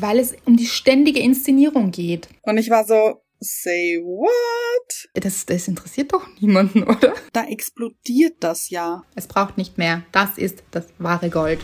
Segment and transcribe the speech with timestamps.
[0.00, 2.28] weil es um die ständige Inszenierung geht.
[2.42, 5.08] Und ich war so, say what?
[5.14, 7.14] Das, das interessiert doch niemanden, oder?
[7.32, 9.02] Da explodiert das ja.
[9.14, 10.02] Es braucht nicht mehr.
[10.12, 11.60] Das ist das wahre Gold.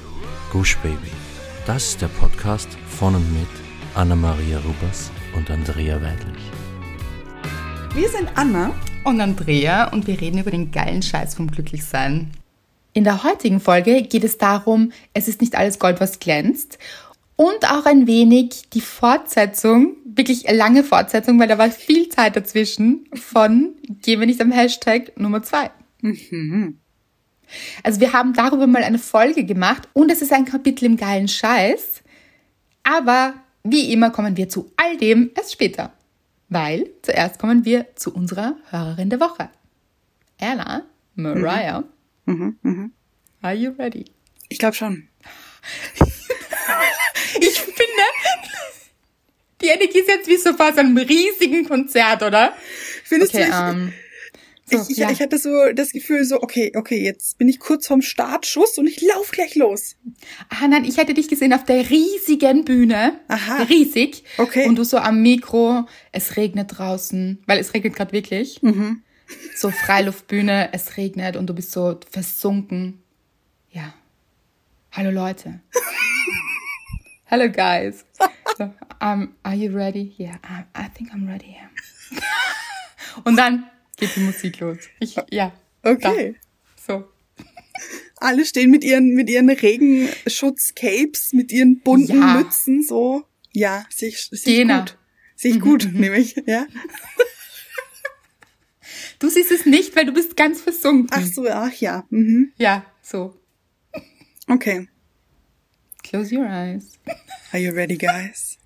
[0.52, 1.10] Gush Baby.
[1.66, 3.48] Das ist der Podcast von und mit
[3.94, 6.42] Anna-Maria Rubers und Andrea Weidlich.
[7.94, 8.74] Wir sind Anna
[9.04, 12.32] und Andrea und wir reden über den geilen Scheiß vom Glücklichsein.
[12.92, 16.78] In der heutigen Folge geht es darum, es ist nicht alles Gold, was glänzt.
[17.36, 23.08] Und auch ein wenig die Fortsetzung, wirklich lange Fortsetzung, weil da war viel Zeit dazwischen
[23.12, 25.70] von Gehen wir nicht am Hashtag Nummer zwei.
[26.00, 26.78] Mhm.
[27.82, 31.28] Also wir haben darüber mal eine Folge gemacht und es ist ein Kapitel im geilen
[31.28, 32.02] Scheiß.
[32.84, 35.92] Aber wie immer kommen wir zu all dem erst später.
[36.48, 39.48] Weil zuerst kommen wir zu unserer Hörerin der Woche.
[40.38, 40.82] Ella,
[41.14, 41.84] Mariah.
[42.26, 42.58] Mhm.
[42.62, 42.90] Mhm, mh.
[43.42, 44.04] Are you ready?
[44.48, 45.08] Ich glaube schon.
[47.40, 48.04] ich finde,
[49.60, 52.54] die Energie ist jetzt wie so fast einem riesigen Konzert, oder?
[53.04, 53.52] Findest okay, du?
[53.52, 53.92] Ähm,
[54.66, 55.10] so, ich, ich, ja.
[55.10, 58.86] ich hatte so das Gefühl, so, okay, okay, jetzt bin ich kurz vorm Startschuss und
[58.86, 59.96] ich lauf gleich los.
[60.48, 63.20] Ah, nein, ich hätte dich gesehen auf der riesigen Bühne.
[63.28, 63.64] Aha.
[63.64, 64.24] Riesig.
[64.38, 64.66] Okay.
[64.66, 68.62] Und du so am Mikro, es regnet draußen, weil es regnet gerade wirklich.
[68.62, 69.02] Mhm.
[69.54, 73.02] So Freiluftbühne, es regnet und du bist so versunken.
[73.70, 73.94] Ja.
[74.92, 75.60] Hallo Leute.
[77.34, 78.04] Hello guys.
[78.56, 80.14] So, um, are you ready?
[80.18, 81.58] Yeah, I, I think I'm ready.
[83.24, 84.78] Und dann geht die Musik los.
[85.00, 85.52] Ich, ja.
[85.82, 86.36] Okay.
[86.36, 86.38] Da.
[86.86, 87.08] So.
[88.18, 92.34] Alle stehen mit ihren, mit ihren Regenschutzcapes, mit ihren bunten ja.
[92.34, 93.24] Mützen, so.
[93.52, 94.96] Ja, sehe ich, seh ich gut.
[95.34, 95.62] Sehe ich mhm.
[95.62, 96.68] gut, nämlich, ja.
[99.18, 101.08] Du siehst es nicht, weil du bist ganz versunken.
[101.10, 102.06] Ach so, ach ja.
[102.10, 102.52] Mhm.
[102.58, 103.36] Ja, so.
[104.46, 104.86] Okay.
[106.04, 106.98] Close your eyes.
[107.52, 108.58] Are you ready, guys?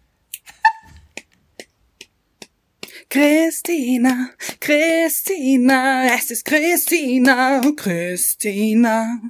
[3.08, 4.30] Christina,
[4.60, 9.20] Christina, es ist Christina, Christina.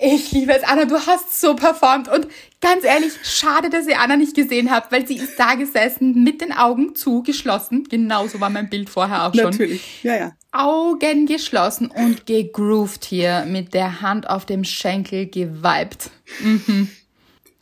[0.00, 2.28] Ich liebe es, Anna, du hast so performt und
[2.60, 6.40] ganz ehrlich, schade, dass ihr Anna nicht gesehen habt, weil sie ist da gesessen mit
[6.40, 7.84] den Augen zugeschlossen.
[7.84, 9.44] Genauso war mein Bild vorher auch schon.
[9.44, 10.37] Natürlich, ja, ja.
[10.50, 16.10] Augen geschlossen und gegroovt hier mit der Hand auf dem Schenkel geweibt.
[16.40, 16.90] Mhm.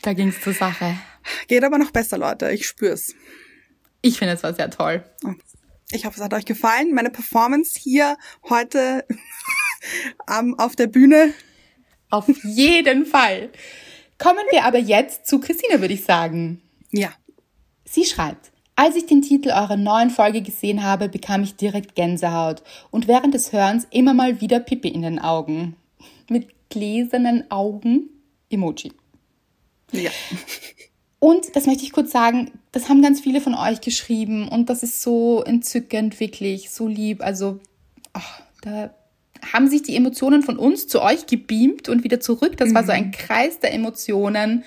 [0.02, 0.96] Da ging's zur Sache.
[1.48, 2.50] Geht aber noch besser, Leute.
[2.52, 3.14] Ich spür's.
[4.02, 5.04] Ich finde, es war sehr toll.
[5.24, 5.32] Oh.
[5.90, 6.94] Ich hoffe, es hat euch gefallen.
[6.94, 8.16] Meine Performance hier
[8.48, 9.04] heute
[10.40, 11.34] um, auf der Bühne.
[12.10, 13.50] Auf jeden Fall.
[14.18, 16.62] Kommen wir aber jetzt zu Christine, würde ich sagen.
[16.92, 17.12] Ja.
[17.84, 22.62] Sie schreibt, als ich den Titel eurer neuen Folge gesehen habe, bekam ich direkt Gänsehaut
[22.90, 25.76] und während des Hörens immer mal wieder Pipi in den Augen.
[26.28, 28.10] Mit gläsernen Augen
[28.50, 28.92] Emoji.
[29.92, 30.10] Ja.
[31.18, 34.82] Und das möchte ich kurz sagen, das haben ganz viele von euch geschrieben und das
[34.82, 37.22] ist so entzückend, wirklich, so lieb.
[37.22, 37.60] Also,
[38.12, 38.94] ach, da
[39.52, 42.56] haben sich die Emotionen von uns zu euch gebeamt und wieder zurück.
[42.56, 43.12] Das war so ein mhm.
[43.12, 44.64] Kreis der Emotionen.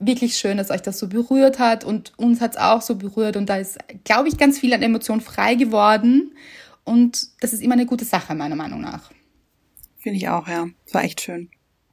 [0.00, 3.36] Wirklich schön, dass euch das so berührt hat und uns hat es auch so berührt
[3.36, 6.34] und da ist, glaube ich, ganz viel an Emotionen frei geworden
[6.84, 9.10] und das ist immer eine gute Sache, meiner Meinung nach.
[9.98, 10.68] Finde ich auch, ja.
[10.92, 11.50] War echt schön.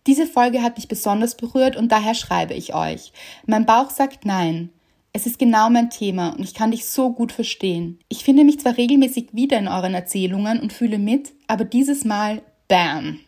[0.07, 3.11] Diese Folge hat mich besonders berührt und daher schreibe ich euch.
[3.47, 4.69] Mein Bauch sagt nein.
[5.13, 7.97] Es ist genau mein Thema und ich kann dich so gut verstehen.
[8.09, 12.43] Ich finde mich zwar regelmäßig wieder in euren Erzählungen und fühle mit, aber dieses Mal
[12.67, 13.19] BAM!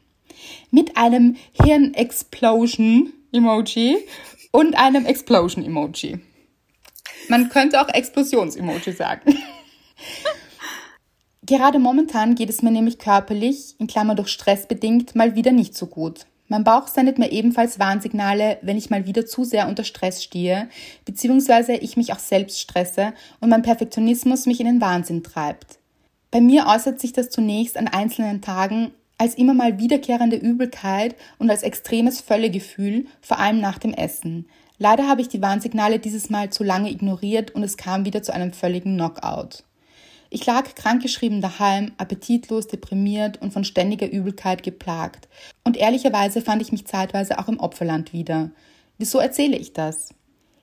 [0.70, 3.98] Mit einem Hirn-Explosion-Emoji
[4.52, 6.20] und einem Explosion-Emoji.
[7.30, 9.38] Man könnte auch Explosions-Emoji sagen.
[11.44, 15.78] Gerade momentan geht es mir nämlich körperlich, in Klammer durch Stress bedingt, mal wieder nicht
[15.78, 16.26] so gut.
[16.50, 20.70] Mein Bauch sendet mir ebenfalls Warnsignale, wenn ich mal wieder zu sehr unter Stress stehe,
[21.04, 25.80] beziehungsweise ich mich auch selbst stresse und mein Perfektionismus mich in den Wahnsinn treibt.
[26.32, 31.50] Bei mir äußert sich das zunächst an einzelnen Tagen als immer mal wiederkehrende Übelkeit und
[31.50, 34.48] als extremes Völlegefühl, vor allem nach dem Essen.
[34.78, 38.34] Leider habe ich die Warnsignale dieses Mal zu lange ignoriert und es kam wieder zu
[38.34, 39.64] einem völligen Knockout.
[40.30, 45.28] Ich lag krankgeschrieben daheim, appetitlos, deprimiert und von ständiger Übelkeit geplagt.
[45.64, 48.52] Und ehrlicherweise fand ich mich zeitweise auch im Opferland wieder.
[48.98, 50.14] Wieso erzähle ich das?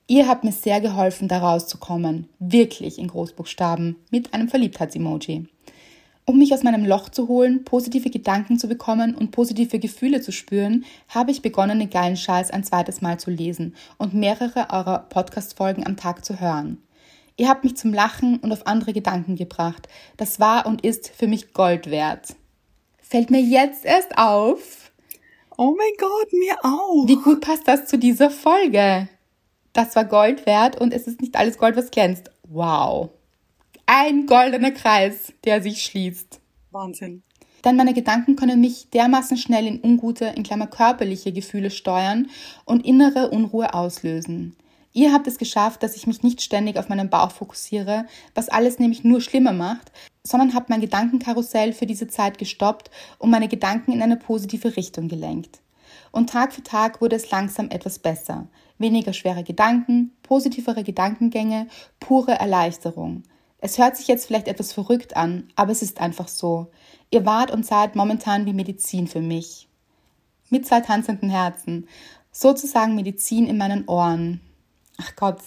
[0.06, 2.28] Ihr habt mir sehr geholfen, da rauszukommen.
[2.38, 3.96] Wirklich in Großbuchstaben.
[4.10, 5.46] Mit einem Verliebtheits-Emoji.
[6.26, 10.32] Um mich aus meinem Loch zu holen, positive Gedanken zu bekommen und positive Gefühle zu
[10.32, 15.00] spüren, habe ich begonnen, den geilen Scheiß ein zweites Mal zu lesen und mehrere eurer
[15.10, 16.78] Podcast-Folgen am Tag zu hören.
[17.36, 19.88] Ihr habt mich zum Lachen und auf andere Gedanken gebracht.
[20.16, 22.36] Das war und ist für mich Gold wert.
[23.02, 24.84] Fällt mir jetzt erst auf,
[25.56, 27.06] Oh mein Gott, mir auch.
[27.06, 29.08] Wie gut passt das zu dieser Folge?
[29.72, 32.30] Das war Gold wert und es ist nicht alles Gold, was glänzt.
[32.48, 33.10] Wow.
[33.86, 36.40] Ein goldener Kreis, der sich schließt.
[36.70, 37.22] Wahnsinn.
[37.64, 42.28] Denn meine Gedanken können mich dermaßen schnell in ungute, in Klammer körperliche Gefühle steuern
[42.64, 44.56] und innere Unruhe auslösen.
[44.94, 48.78] Ihr habt es geschafft, dass ich mich nicht ständig auf meinen Bauch fokussiere, was alles
[48.78, 49.92] nämlich nur schlimmer macht,
[50.22, 55.08] sondern habt mein Gedankenkarussell für diese Zeit gestoppt und meine Gedanken in eine positive Richtung
[55.08, 55.60] gelenkt.
[56.10, 58.46] Und Tag für Tag wurde es langsam etwas besser.
[58.78, 61.66] Weniger schwere Gedanken, positivere Gedankengänge,
[62.00, 63.24] pure Erleichterung.
[63.64, 66.66] Es hört sich jetzt vielleicht etwas verrückt an, aber es ist einfach so.
[67.10, 69.68] Ihr wart und seid momentan wie Medizin für mich.
[70.50, 71.88] Mit zwei tanzenden Herzen.
[72.30, 74.42] Sozusagen Medizin in meinen Ohren.
[74.98, 75.38] Ach Gott,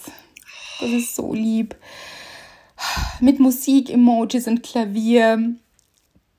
[0.80, 1.76] das ist so lieb.
[3.20, 5.54] Mit Musik, Emojis und Klavier.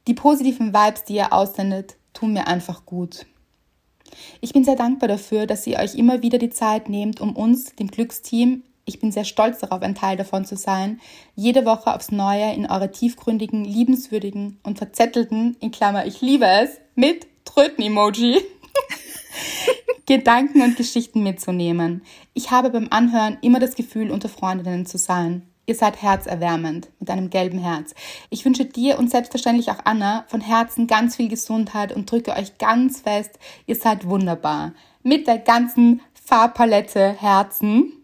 [0.05, 3.25] Die positiven Vibes, die ihr aussendet, tun mir einfach gut.
[4.41, 7.73] Ich bin sehr dankbar dafür, dass ihr euch immer wieder die Zeit nehmt, um uns,
[7.75, 10.99] dem Glücksteam, ich bin sehr stolz darauf, ein Teil davon zu sein,
[11.35, 16.79] jede Woche aufs Neue in eure tiefgründigen, liebenswürdigen und verzettelten, in Klammer, ich liebe es,
[16.95, 18.41] mit Tröten-Emoji,
[20.05, 22.03] Gedanken und Geschichten mitzunehmen.
[22.33, 25.43] Ich habe beim Anhören immer das Gefühl, unter Freundinnen zu sein.
[25.69, 27.93] Ihr seid herzerwärmend mit einem gelben Herz.
[28.31, 32.57] Ich wünsche dir und selbstverständlich auch Anna von Herzen ganz viel Gesundheit und drücke euch
[32.57, 33.37] ganz fest,
[33.67, 34.73] ihr seid wunderbar.
[35.03, 37.98] Mit der ganzen Farbpalette Herzen.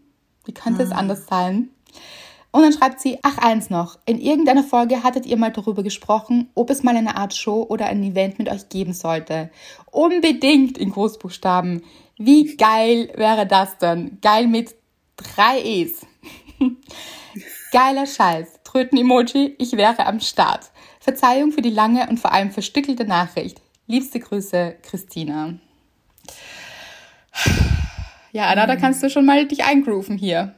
[0.46, 0.96] Wie könnte es ah.
[0.96, 1.68] anders sein?
[2.56, 6.48] Und dann schreibt sie, ach eins noch, in irgendeiner Folge hattet ihr mal darüber gesprochen,
[6.54, 9.50] ob es mal eine Art Show oder ein Event mit euch geben sollte.
[9.90, 11.82] Unbedingt in Großbuchstaben.
[12.16, 14.18] Wie geil wäre das denn?
[14.22, 14.74] Geil mit
[15.16, 16.06] drei E's.
[17.72, 18.60] Geiler Scheiß.
[18.64, 20.70] Tröten-Emoji, ich wäre am Start.
[20.98, 23.60] Verzeihung für die lange und vor allem verstückelte Nachricht.
[23.86, 25.58] Liebste Grüße, Christina.
[28.36, 30.54] Ja, Anna, da kannst du schon mal dich eingrooven hier.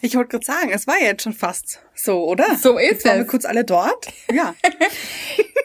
[0.00, 2.56] Ich wollte gerade sagen, es war jetzt schon fast so, oder?
[2.56, 3.04] So ist jetzt es.
[3.04, 4.06] Waren wir kurz alle dort?
[4.34, 4.54] Ja.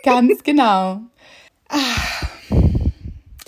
[0.03, 1.00] Ganz genau.
[1.69, 1.77] Ah.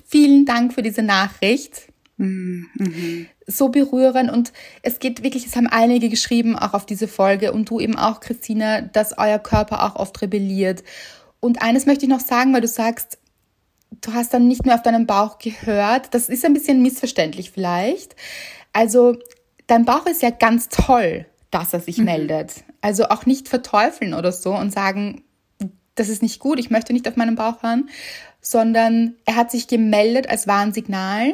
[0.08, 1.90] Vielen Dank für diese Nachricht.
[2.16, 3.28] Mhm.
[3.46, 4.54] So berührend und
[4.84, 8.22] es geht wirklich, es haben einige geschrieben, auch auf diese Folge und du eben auch,
[8.22, 10.86] Christina, dass euer Körper auch oft rebelliert.
[11.42, 13.18] Und eines möchte ich noch sagen, weil du sagst,
[13.92, 16.14] du hast dann nicht mehr auf deinen Bauch gehört.
[16.14, 18.16] Das ist ein bisschen missverständlich vielleicht.
[18.74, 19.18] Also
[19.68, 22.06] dein Bauch ist ja ganz toll, dass er sich mhm.
[22.06, 22.64] meldet.
[22.80, 25.24] Also auch nicht verteufeln oder so und sagen,
[25.96, 27.90] das ist nicht gut, ich möchte nicht auf meinen Bauch hören,
[28.40, 31.34] sondern er hat sich gemeldet als Warnsignal.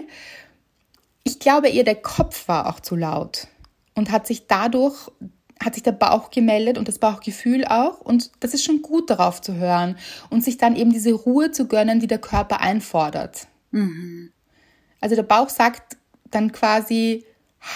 [1.23, 3.47] Ich glaube eher, der Kopf war auch zu laut
[3.93, 5.11] und hat sich dadurch,
[5.63, 8.01] hat sich der Bauch gemeldet und das Bauchgefühl auch.
[8.01, 9.97] Und das ist schon gut darauf zu hören
[10.29, 13.47] und sich dann eben diese Ruhe zu gönnen, die der Körper einfordert.
[13.71, 14.31] Mhm.
[15.01, 15.97] Also der Bauch sagt
[16.31, 17.25] dann quasi,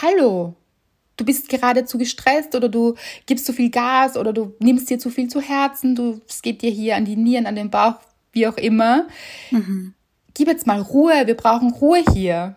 [0.01, 0.55] hallo,
[1.17, 2.95] du bist gerade zu gestresst oder du
[3.25, 6.61] gibst zu viel Gas oder du nimmst dir zu viel zu Herzen, du, es geht
[6.61, 7.95] dir hier an die Nieren, an den Bauch,
[8.31, 9.07] wie auch immer.
[9.51, 9.93] Mhm.
[10.33, 12.55] Gib jetzt mal Ruhe, wir brauchen Ruhe hier.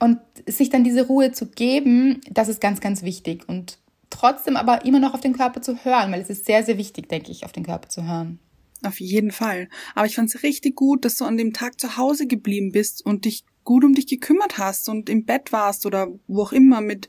[0.00, 3.48] Und sich dann diese Ruhe zu geben, das ist ganz, ganz wichtig.
[3.48, 3.78] Und
[4.10, 7.08] trotzdem aber immer noch auf den Körper zu hören, weil es ist sehr, sehr wichtig,
[7.08, 8.38] denke ich, auf den Körper zu hören.
[8.82, 9.68] Auf jeden Fall.
[9.94, 13.04] Aber ich fand es richtig gut, dass du an dem Tag zu Hause geblieben bist
[13.04, 16.80] und dich gut um dich gekümmert hast und im Bett warst oder wo auch immer
[16.80, 17.08] mit,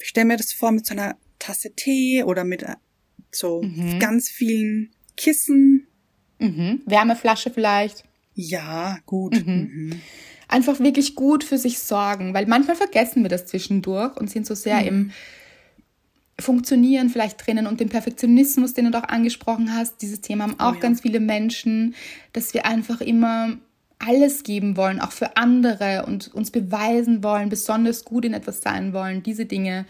[0.00, 2.74] ich stell mir das vor, mit so einer Tasse Tee oder mit äh,
[3.30, 3.98] so mhm.
[3.98, 5.86] ganz vielen Kissen.
[6.38, 6.82] Mhm.
[6.86, 8.04] Wärmeflasche vielleicht.
[8.34, 9.46] Ja, gut.
[9.46, 9.70] Mhm.
[9.72, 10.00] mhm
[10.50, 14.54] einfach wirklich gut für sich sorgen, weil manchmal vergessen wir das zwischendurch und sind so
[14.54, 14.86] sehr mhm.
[14.86, 15.10] im
[16.40, 20.02] Funktionieren vielleicht drinnen und den Perfektionismus, den du doch angesprochen hast.
[20.02, 20.80] Dieses Thema haben auch oh, ja.
[20.80, 21.94] ganz viele Menschen,
[22.32, 23.56] dass wir einfach immer
[23.98, 28.92] alles geben wollen, auch für andere und uns beweisen wollen, besonders gut in etwas sein
[28.92, 29.84] wollen, diese Dinge.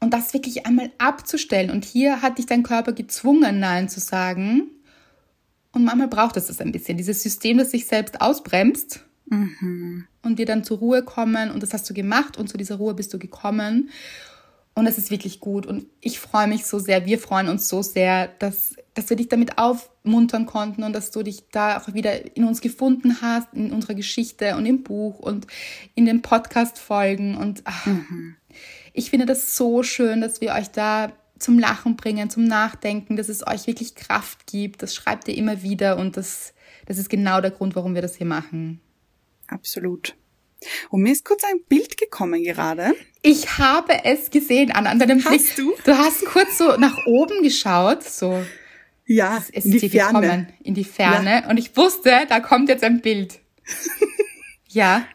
[0.00, 1.70] Und das wirklich einmal abzustellen.
[1.70, 4.62] Und hier hat dich dein Körper gezwungen, Nein zu sagen.
[5.72, 6.96] Und manchmal braucht es das ein bisschen.
[6.96, 10.06] Dieses System, das sich selbst ausbremst Mhm.
[10.22, 12.94] Und wir dann zur Ruhe kommen und das hast du gemacht und zu dieser Ruhe
[12.94, 13.90] bist du gekommen.
[14.78, 15.66] Und es ist wirklich gut.
[15.66, 19.28] Und ich freue mich so sehr, wir freuen uns so sehr, dass, dass wir dich
[19.28, 23.72] damit aufmuntern konnten und dass du dich da auch wieder in uns gefunden hast, in
[23.72, 25.48] unserer Geschichte und im Buch und
[25.96, 27.36] in den Podcast-Folgen.
[27.36, 28.36] Und ach, mhm.
[28.92, 33.28] ich finde das so schön, dass wir euch da zum Lachen bringen, zum Nachdenken, dass
[33.28, 34.84] es euch wirklich Kraft gibt.
[34.84, 36.54] Das schreibt ihr immer wieder und das,
[36.86, 38.80] das ist genau der Grund, warum wir das hier machen.
[39.48, 40.14] Absolut.
[40.90, 42.94] Und mir ist kurz ein Bild gekommen gerade.
[43.22, 45.40] Ich habe es gesehen an, an deinem Blick.
[45.40, 45.74] Hast du?
[45.84, 48.44] Du hast kurz so nach oben geschaut, so.
[49.06, 50.20] Ja, es, es in die Ferne.
[50.20, 51.42] Gekommen, in die Ferne.
[51.42, 51.50] Ja.
[51.50, 53.40] Und ich wusste, da kommt jetzt ein Bild.
[54.70, 55.06] Ja.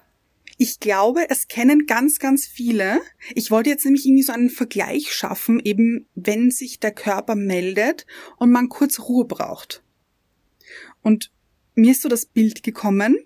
[0.58, 3.02] Ich glaube, es kennen ganz, ganz viele.
[3.34, 8.06] Ich wollte jetzt nämlich irgendwie so einen Vergleich schaffen, eben wenn sich der Körper meldet
[8.38, 9.84] und man kurz Ruhe braucht.
[11.02, 11.32] Und
[11.76, 13.18] mir ist so das Bild gekommen,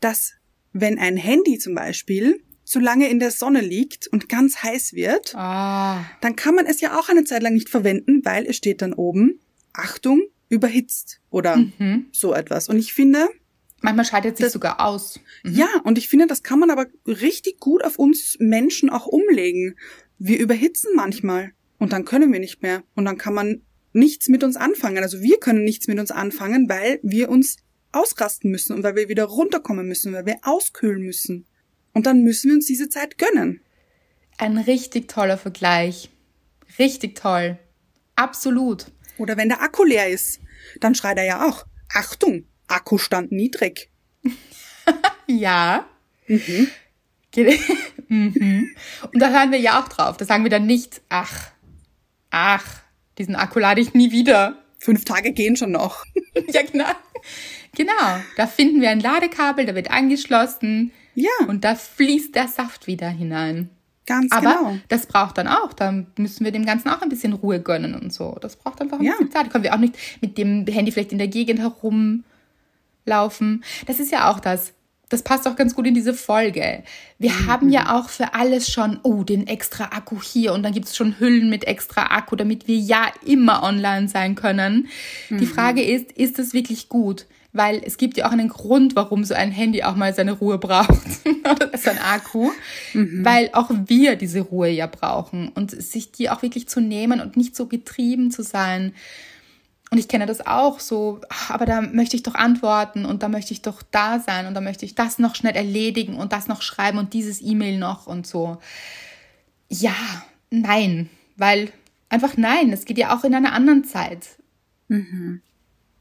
[0.00, 0.34] dass
[0.72, 5.34] wenn ein Handy zum Beispiel zu lange in der Sonne liegt und ganz heiß wird,
[5.34, 6.04] Ah.
[6.20, 8.92] dann kann man es ja auch eine Zeit lang nicht verwenden, weil es steht dann
[8.92, 9.40] oben,
[9.72, 12.06] Achtung, überhitzt oder Mhm.
[12.12, 12.68] so etwas.
[12.68, 13.28] Und ich finde,
[13.82, 15.18] Manchmal schaltet sich Das- sogar aus.
[15.42, 15.54] Mhm.
[15.54, 19.74] ja, und ich finde, das kann man aber richtig gut auf uns Menschen auch umlegen.
[20.18, 23.62] Wir überhitzen manchmal und dann können wir nicht mehr und dann kann man
[23.94, 24.98] nichts mit uns anfangen.
[25.02, 27.56] Also wir können nichts mit uns anfangen, weil wir uns
[27.92, 31.46] ausrasten müssen und weil wir wieder runterkommen müssen, weil wir auskühlen müssen.
[31.92, 33.60] Und dann müssen wir uns diese Zeit gönnen.
[34.38, 36.10] Ein richtig toller Vergleich.
[36.78, 37.58] Richtig toll.
[38.16, 38.86] Absolut.
[39.18, 40.40] Oder wenn der Akku leer ist,
[40.80, 43.90] dann schreit er ja auch, Achtung, Akkustand niedrig.
[45.26, 45.86] Ja.
[46.26, 46.68] Mhm.
[48.08, 48.74] Mhm.
[49.12, 50.16] Und da hören wir ja auch drauf.
[50.16, 51.52] Da sagen wir dann nicht, ach,
[52.30, 52.82] ach,
[53.18, 54.64] diesen Akku lade ich nie wieder.
[54.78, 56.04] Fünf Tage gehen schon noch.
[56.48, 56.90] ja, genau.
[57.76, 57.92] Genau.
[58.36, 63.08] Da finden wir ein Ladekabel, da wird angeschlossen Ja, und da fließt der Saft wieder
[63.08, 63.70] hinein.
[64.06, 64.78] ganz Aber genau.
[64.88, 68.12] das braucht dann auch, da müssen wir dem Ganzen auch ein bisschen Ruhe gönnen und
[68.12, 68.36] so.
[68.40, 69.12] Das braucht einfach ein Ja.
[69.12, 69.46] bisschen Zeit.
[69.46, 72.24] Da können wir auch nicht mit dem Handy vielleicht in der Gegend herumlaufen.
[73.86, 74.72] Das ist ja auch das.
[75.08, 76.84] Das passt auch ganz gut in diese Folge.
[77.18, 77.46] Wir Mhm.
[77.48, 80.94] haben ja auch für alles schon, oh, den extra Akku hier und dann gibt es
[80.94, 84.86] schon Hüllen mit extra Akku, damit wir ja immer online sein können.
[85.28, 85.38] Mhm.
[85.38, 87.26] Die Frage ist, ist das wirklich gut?
[87.52, 90.58] Weil es gibt ja auch einen Grund, warum so ein Handy auch mal seine Ruhe
[90.58, 90.90] braucht.
[91.50, 92.50] Oder so ein Akku.
[92.94, 93.24] Mhm.
[93.24, 95.48] Weil auch wir diese Ruhe ja brauchen.
[95.48, 98.92] Und sich die auch wirklich zu nehmen und nicht so getrieben zu sein.
[99.90, 103.28] Und ich kenne das auch so, ach, aber da möchte ich doch antworten und da
[103.28, 106.46] möchte ich doch da sein und da möchte ich das noch schnell erledigen und das
[106.46, 108.58] noch schreiben und dieses E-Mail noch und so.
[109.68, 109.96] Ja,
[110.50, 111.72] nein, weil
[112.08, 114.28] einfach nein, es geht ja auch in einer anderen Zeit.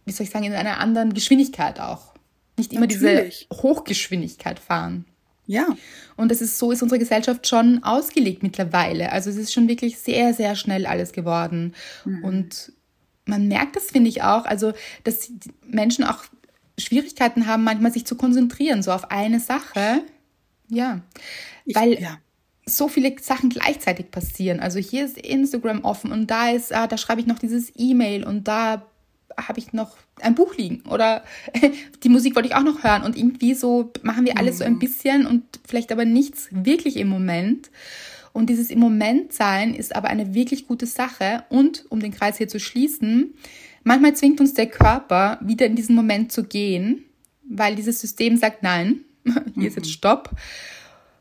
[0.10, 2.16] Wie soll ich sagen, in einer anderen Geschwindigkeit auch.
[2.58, 3.48] Nicht immer Natürlich.
[3.48, 5.06] diese Hochgeschwindigkeit fahren.
[5.46, 5.78] Ja,
[6.16, 9.12] Und es ist so, ist unsere Gesellschaft schon ausgelegt mittlerweile.
[9.12, 11.75] Also es ist schon wirklich sehr, sehr schnell alles geworden.
[12.24, 12.72] Und
[13.25, 14.74] man merkt das, finde ich auch, also
[15.04, 16.24] dass die Menschen auch
[16.80, 20.01] Schwierigkeiten haben, manchmal sich zu konzentrieren, so auf eine Sache.
[20.70, 21.01] Ja.
[21.66, 22.18] ich, Weil ja.
[22.66, 24.60] so viele Sachen gleichzeitig passieren.
[24.60, 28.24] Also hier ist Instagram offen und da ist, ah, da schreibe ich noch dieses E-Mail
[28.24, 28.86] und da
[29.48, 31.24] habe ich noch ein Buch liegen oder
[32.03, 33.03] die Musik wollte ich auch noch hören.
[33.03, 37.08] Und irgendwie so machen wir alles so ein bisschen und vielleicht aber nichts wirklich im
[37.08, 37.69] Moment.
[38.34, 41.43] Und dieses im Moment sein ist aber eine wirklich gute Sache.
[41.50, 43.34] Und um den Kreis hier zu schließen,
[43.84, 47.05] manchmal zwingt uns der Körper wieder in diesen Moment zu gehen,
[47.43, 49.01] weil dieses System sagt nein,
[49.55, 50.31] hier ist jetzt Stopp.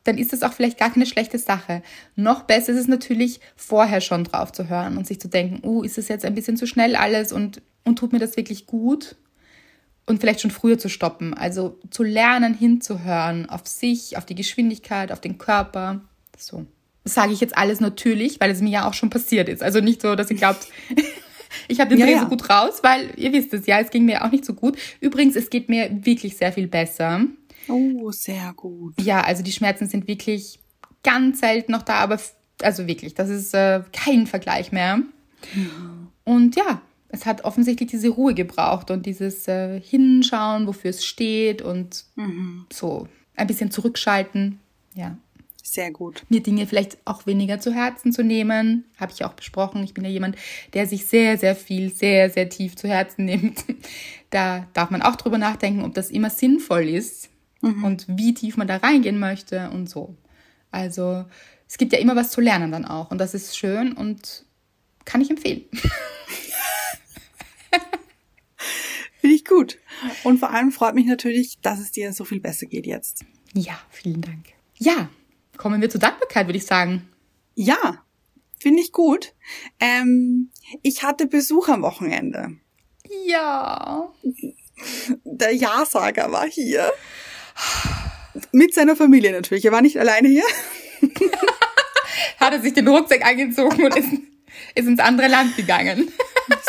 [0.04, 1.82] Dann ist das auch vielleicht gar keine schlechte Sache.
[2.16, 5.82] Noch besser ist es natürlich, vorher schon drauf zu hören und sich zu denken, uh,
[5.82, 9.16] ist es jetzt ein bisschen zu schnell alles und, und tut mir das wirklich gut?
[10.06, 11.34] Und vielleicht schon früher zu stoppen.
[11.34, 16.00] Also zu lernen, hinzuhören auf sich, auf die Geschwindigkeit, auf den Körper.
[16.36, 16.66] So.
[17.04, 19.62] Das sage ich jetzt alles natürlich, weil es mir ja auch schon passiert ist.
[19.62, 20.66] Also nicht so, dass ihr glaubt,
[21.68, 22.20] ich habe den Ja, Dreh ja.
[22.20, 24.78] so gut raus, weil ihr wisst es ja, es ging mir auch nicht so gut.
[25.00, 27.22] Übrigens, es geht mir wirklich sehr viel besser.
[27.68, 28.94] Oh, sehr gut.
[29.00, 30.58] Ja, also die Schmerzen sind wirklich
[31.02, 32.18] ganz selten noch da, aber
[32.62, 35.00] also wirklich, das ist äh, kein Vergleich mehr.
[36.24, 41.62] Und ja, es hat offensichtlich diese Ruhe gebraucht und dieses äh, Hinschauen, wofür es steht
[41.62, 42.04] und
[42.72, 44.58] so ein bisschen zurückschalten.
[44.94, 45.16] Ja,
[45.62, 46.24] Sehr gut.
[46.28, 49.82] mir Dinge vielleicht auch weniger zu Herzen zu nehmen, habe ich auch besprochen.
[49.84, 50.36] Ich bin ja jemand,
[50.74, 53.64] der sich sehr, sehr viel, sehr, sehr tief zu Herzen nimmt.
[54.30, 57.30] Da darf man auch drüber nachdenken, ob das immer sinnvoll ist
[57.62, 60.14] und wie tief man da reingehen möchte und so.
[60.70, 61.24] Also
[61.66, 64.44] es gibt ja immer was zu lernen dann auch und das ist schön und
[65.04, 65.62] kann ich empfehlen.
[69.28, 69.78] Finde ich gut.
[70.24, 73.26] Und vor allem freut mich natürlich, dass es dir so viel besser geht jetzt.
[73.52, 74.46] Ja, vielen Dank.
[74.78, 75.10] Ja,
[75.58, 77.06] kommen wir zur Dankbarkeit, würde ich sagen.
[77.54, 78.02] Ja,
[78.58, 79.34] finde ich gut.
[79.80, 82.56] Ähm, ich hatte Besuch am Wochenende.
[83.26, 84.10] Ja.
[85.24, 86.90] Der Ja-Sager war hier.
[88.52, 89.66] Mit seiner Familie natürlich.
[89.66, 90.44] Er war nicht alleine hier.
[92.38, 94.08] Hat er sich den Rucksack angezogen und ist,
[94.74, 96.10] ist ins andere Land gegangen.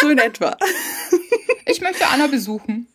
[0.02, 0.58] So in etwa.
[1.66, 2.88] Ich möchte Anna besuchen.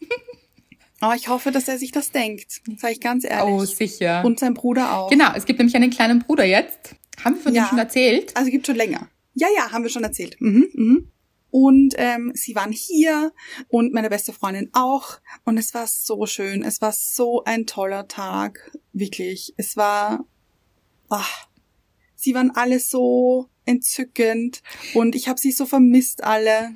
[1.02, 2.60] Oh, ich hoffe, dass er sich das denkt.
[2.78, 3.52] Sag ich ganz ehrlich.
[3.54, 4.22] Oh, sicher.
[4.24, 5.10] Und sein Bruder auch.
[5.10, 6.94] genau, es gibt nämlich einen kleinen Bruder jetzt.
[7.24, 7.64] Haben wir von Ja.
[7.64, 8.36] dem schon erzählt?
[8.36, 9.08] Also gibt schon länger.
[9.34, 10.36] Ja, ja, haben wir schon erzählt.
[10.40, 11.10] Mhm, mhm.
[11.50, 13.32] Und ähm, sie waren hier
[13.68, 15.18] und meine beste Freundin auch.
[15.44, 16.62] Und es war so schön.
[16.64, 18.72] Es war so ein toller Tag.
[18.92, 19.54] Wirklich.
[19.56, 20.24] Es war.
[21.10, 21.46] Ach,
[22.16, 24.62] sie waren alle so entzückend
[24.94, 26.72] und ich habe sie so vermisst alle.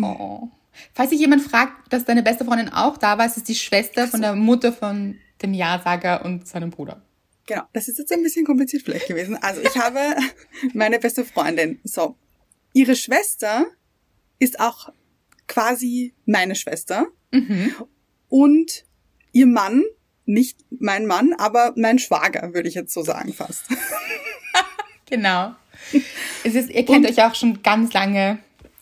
[0.00, 0.48] Oh.
[0.94, 4.06] Falls sich jemand fragt, dass deine beste Freundin auch da war, es ist die Schwester
[4.06, 4.12] so.
[4.12, 7.02] von der Mutter von dem Ja-Sager und seinem Bruder.
[7.46, 9.36] Genau, das ist jetzt ein bisschen kompliziert vielleicht gewesen.
[9.36, 9.98] Also ich habe
[10.74, 11.80] meine beste Freundin.
[11.84, 12.16] So,
[12.72, 13.66] ihre Schwester
[14.38, 14.92] ist auch
[15.48, 17.06] quasi meine Schwester.
[17.32, 17.74] Mhm.
[18.28, 18.84] Und
[19.32, 19.82] ihr Mann,
[20.26, 23.64] nicht mein Mann, aber mein Schwager, würde ich jetzt so sagen fast.
[25.10, 25.54] genau.
[26.44, 28.38] Es ist, ihr kennt Und, euch auch schon ganz lange.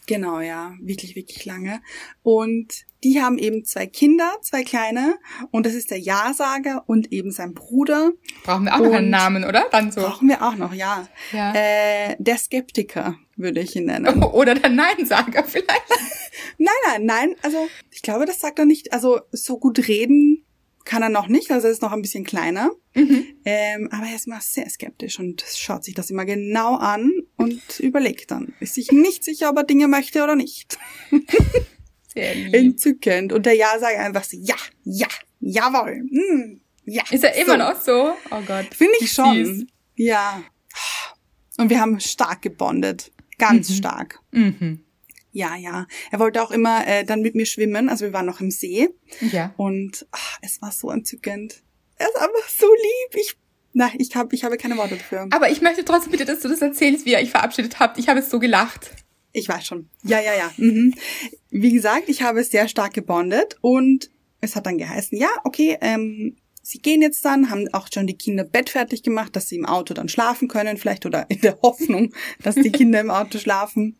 [0.09, 1.83] Genau, ja, wirklich, wirklich lange.
[2.23, 5.17] Und die haben eben zwei Kinder, zwei kleine.
[5.51, 8.13] Und das ist der Ja-Sager und eben sein Bruder.
[8.43, 9.67] Brauchen wir auch und noch einen Namen, oder?
[9.71, 10.01] Dann so.
[10.01, 11.07] Brauchen wir auch noch, ja.
[11.31, 11.53] ja.
[11.55, 14.23] Äh, der Skeptiker würde ich ihn nennen.
[14.25, 15.85] Oder der Nein-Sager vielleicht.
[16.59, 17.37] nein, nein, nein.
[17.43, 18.95] Also ich glaube, das sagt er nicht.
[18.95, 20.45] Also so gut reden
[20.89, 22.71] kann er noch nicht, also er ist noch ein bisschen kleiner.
[22.95, 23.27] Mhm.
[23.45, 27.81] Ähm, aber er ist immer sehr skeptisch und schaut sich das immer genau an und
[27.81, 28.53] überlegt dann.
[28.61, 30.79] Ist sich nicht sicher, ob er Dinge möchte oder nicht.
[32.13, 32.55] Sehr lieb.
[32.55, 33.33] Entzückend.
[33.33, 35.09] Und der Ja sagt einfach so, ja, ja,
[35.41, 37.03] jawohl, mm, ja.
[37.11, 37.59] Ist er immer so.
[37.59, 38.15] noch so?
[38.31, 38.75] Oh Gott.
[38.75, 39.45] Finde ich schon.
[39.45, 39.67] Süß.
[39.97, 40.43] Ja.
[41.59, 43.13] Und wir haben stark gebondet.
[43.39, 43.75] Ganz mhm.
[43.75, 44.21] stark.
[44.33, 44.85] Mhm.
[45.31, 45.87] Ja, ja.
[46.11, 47.89] Er wollte auch immer äh, dann mit mir schwimmen.
[47.89, 48.89] Also wir waren noch im See.
[49.21, 49.53] Ja.
[49.57, 51.63] Und ach, es war so entzückend.
[51.97, 53.21] Er ist einfach so lieb.
[53.21, 53.37] Ich
[53.73, 55.29] na, ich habe ich habe keine Worte dafür.
[55.31, 57.99] Aber ich möchte trotzdem bitte, dass du das erzählst, wie ihr euch verabschiedet habt.
[57.99, 58.91] Ich habe es so gelacht.
[59.33, 59.89] Ich weiß schon.
[60.05, 60.51] Ja, ja, ja.
[60.57, 60.95] Mhm.
[61.51, 64.11] Wie gesagt, ich habe sehr stark gebondet und
[64.41, 68.17] es hat dann geheißen, ja, okay, ähm, sie gehen jetzt dann, haben auch schon die
[68.17, 72.13] Kinder bettfertig gemacht, dass sie im Auto dann schlafen können, vielleicht oder in der Hoffnung,
[72.43, 73.99] dass die Kinder im Auto schlafen.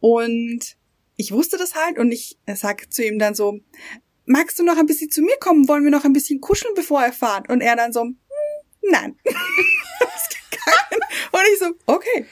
[0.00, 0.76] Und
[1.16, 3.60] ich wusste das halt und ich sag zu ihm dann so,
[4.26, 5.68] magst du noch ein bisschen zu mir kommen?
[5.68, 7.48] Wollen wir noch ein bisschen kuscheln, bevor er fahrt?
[7.48, 8.10] Und er dann so,
[8.90, 9.16] nein.
[11.32, 12.26] und ich so, okay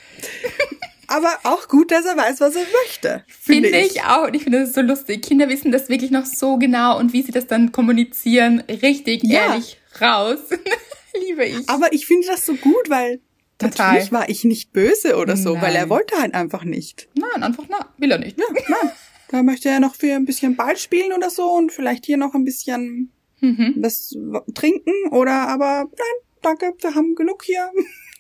[1.13, 3.25] aber auch gut, dass er weiß, was er möchte.
[3.29, 3.97] Finde find ich.
[3.97, 4.03] ich.
[4.03, 4.27] auch.
[4.29, 5.23] Und ich finde das so lustig.
[5.23, 9.49] Kinder wissen das wirklich noch so genau und wie sie das dann kommunizieren, richtig ja.
[9.49, 10.39] ehrlich raus.
[11.21, 11.69] Liebe ich.
[11.69, 13.21] Aber ich finde das so gut, weil
[13.59, 13.89] Total.
[13.89, 15.63] natürlich war ich nicht böse oder so, nein.
[15.63, 17.09] weil er wollte halt einfach nicht.
[17.15, 18.39] Nein, einfach na, will er nicht.
[18.39, 18.93] Ja, nein.
[19.29, 22.35] Da möchte er noch für ein bisschen Ball spielen oder so und vielleicht hier noch
[22.35, 23.75] ein bisschen mhm.
[23.77, 24.17] was
[24.55, 27.71] trinken oder aber nein, danke, wir haben genug hier.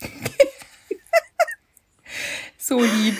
[2.64, 3.16] So lieb.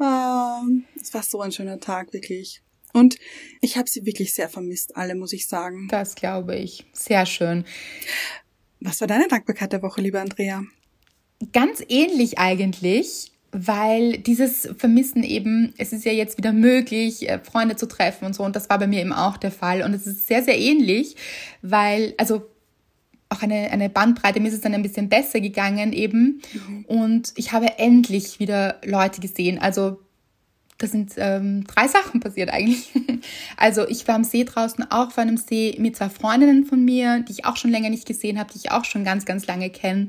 [0.00, 0.62] Ah,
[1.00, 2.60] es war so ein schöner Tag, wirklich.
[2.92, 3.18] Und
[3.60, 5.86] ich habe sie wirklich sehr vermisst, alle, muss ich sagen.
[5.88, 6.84] Das glaube ich.
[6.92, 7.64] Sehr schön.
[8.80, 10.64] Was war deine Dankbarkeit der Woche, liebe Andrea?
[11.52, 17.76] Ganz ähnlich eigentlich, weil dieses Vermissen eben, es ist ja jetzt wieder möglich, äh, Freunde
[17.76, 18.42] zu treffen und so.
[18.42, 19.82] Und das war bei mir eben auch der Fall.
[19.82, 21.14] Und es ist sehr, sehr ähnlich,
[21.62, 22.42] weil, also
[23.30, 24.40] auch eine, eine Bandbreite.
[24.40, 26.42] Mir ist es dann ein bisschen besser gegangen eben.
[26.52, 26.84] Mhm.
[26.86, 29.58] Und ich habe endlich wieder Leute gesehen.
[29.58, 30.00] Also
[30.78, 32.90] das sind ähm, drei Sachen passiert eigentlich.
[33.58, 37.20] Also ich war am See draußen, auch vor einem See mit zwei Freundinnen von mir,
[37.20, 39.68] die ich auch schon länger nicht gesehen habe, die ich auch schon ganz, ganz lange
[39.68, 40.08] kenne.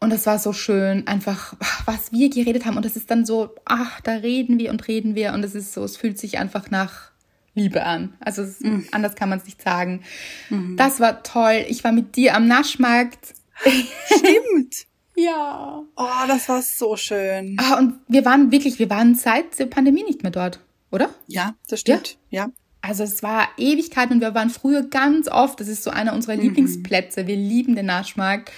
[0.00, 1.54] Und das war so schön, einfach,
[1.84, 2.76] was wir geredet haben.
[2.76, 5.34] Und das ist dann so, ach, da reden wir und reden wir.
[5.34, 7.09] Und es ist so, es fühlt sich einfach nach
[7.54, 8.14] Liebe an.
[8.20, 8.86] Also es, mhm.
[8.92, 10.02] anders kann man es nicht sagen.
[10.48, 10.76] Mhm.
[10.76, 11.64] Das war toll.
[11.68, 13.34] Ich war mit dir am Naschmarkt.
[14.06, 14.86] Stimmt.
[15.16, 15.82] ja.
[15.96, 17.56] Oh, das war so schön.
[17.60, 20.60] Ah, und wir waren wirklich, wir waren seit der Pandemie nicht mehr dort,
[20.90, 21.10] oder?
[21.26, 22.16] Ja, das stimmt.
[22.30, 22.44] Ja.
[22.44, 22.50] ja.
[22.82, 25.60] Also es war Ewigkeit und wir waren früher ganz oft.
[25.60, 26.42] Das ist so einer unserer mhm.
[26.42, 27.26] Lieblingsplätze.
[27.26, 28.50] Wir lieben den Naschmarkt.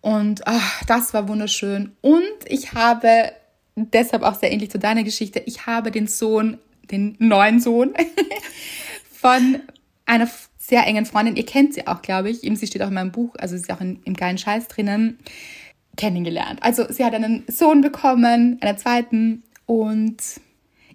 [0.00, 1.92] Und ach, das war wunderschön.
[2.00, 3.32] Und ich habe,
[3.74, 6.58] deshalb auch sehr ähnlich zu deiner Geschichte, ich habe den Sohn
[6.90, 7.94] den neuen Sohn
[9.12, 9.60] von
[10.06, 11.36] einer sehr engen Freundin.
[11.36, 12.44] Ihr kennt sie auch, glaube ich.
[12.44, 14.68] Eben, sie steht auch in meinem Buch, also sie ist auch in, im geilen Scheiß
[14.68, 15.18] drinnen,
[15.96, 16.62] kennengelernt.
[16.62, 20.16] Also sie hat einen Sohn bekommen, einen zweiten und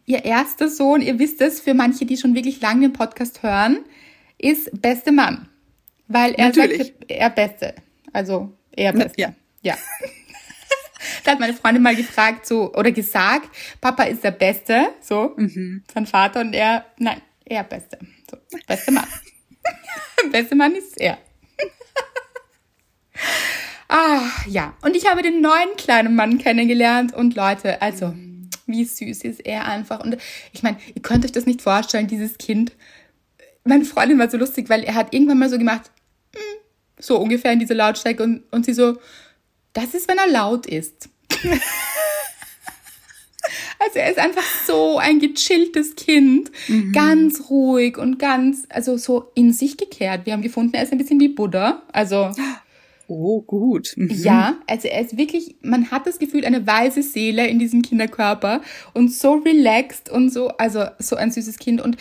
[0.06, 3.80] ihr erster Sohn, ihr wisst es, für manche, die schon wirklich lange den Podcast hören,
[4.38, 5.48] ist beste Mann.
[6.08, 6.78] Weil er Natürlich.
[6.78, 7.76] sagt, er beste.
[8.12, 9.22] Also er beste.
[9.22, 9.34] Ja.
[9.62, 9.76] Ja.
[11.24, 15.84] Da hat meine Freundin mal gefragt, so, oder gesagt, Papa ist der Beste, so, mhm.
[15.94, 18.00] sein Vater und er, nein, er Beste.
[18.30, 19.08] So, beste Mann.
[20.32, 21.18] beste Mann ist er.
[23.88, 24.76] ah, ja.
[24.82, 28.14] Und ich habe den neuen kleinen Mann kennengelernt und Leute, also,
[28.66, 30.00] wie süß ist er einfach.
[30.00, 30.18] Und
[30.52, 32.74] ich meine, ihr könnt euch das nicht vorstellen, dieses Kind.
[33.64, 35.92] Meine Freundin war so lustig, weil er hat irgendwann mal so gemacht,
[36.36, 36.42] hm,
[37.00, 38.98] so ungefähr in diese Lautstärke und, und sie so,
[39.74, 41.10] das ist, wenn er laut ist.
[43.80, 46.94] Also er ist einfach so ein gechilltes Kind, mhm.
[46.94, 50.26] ganz ruhig und ganz, also so in sich gekehrt.
[50.26, 51.84] Wir haben gefunden, er ist ein bisschen wie Buddha.
[51.92, 52.32] Also
[53.08, 53.94] Oh, gut.
[53.98, 54.10] Mhm.
[54.10, 58.62] Ja, also er ist wirklich, man hat das Gefühl, eine weise Seele in diesem Kinderkörper
[58.94, 61.82] und so relaxed und so, also so ein süßes Kind.
[61.82, 61.98] Und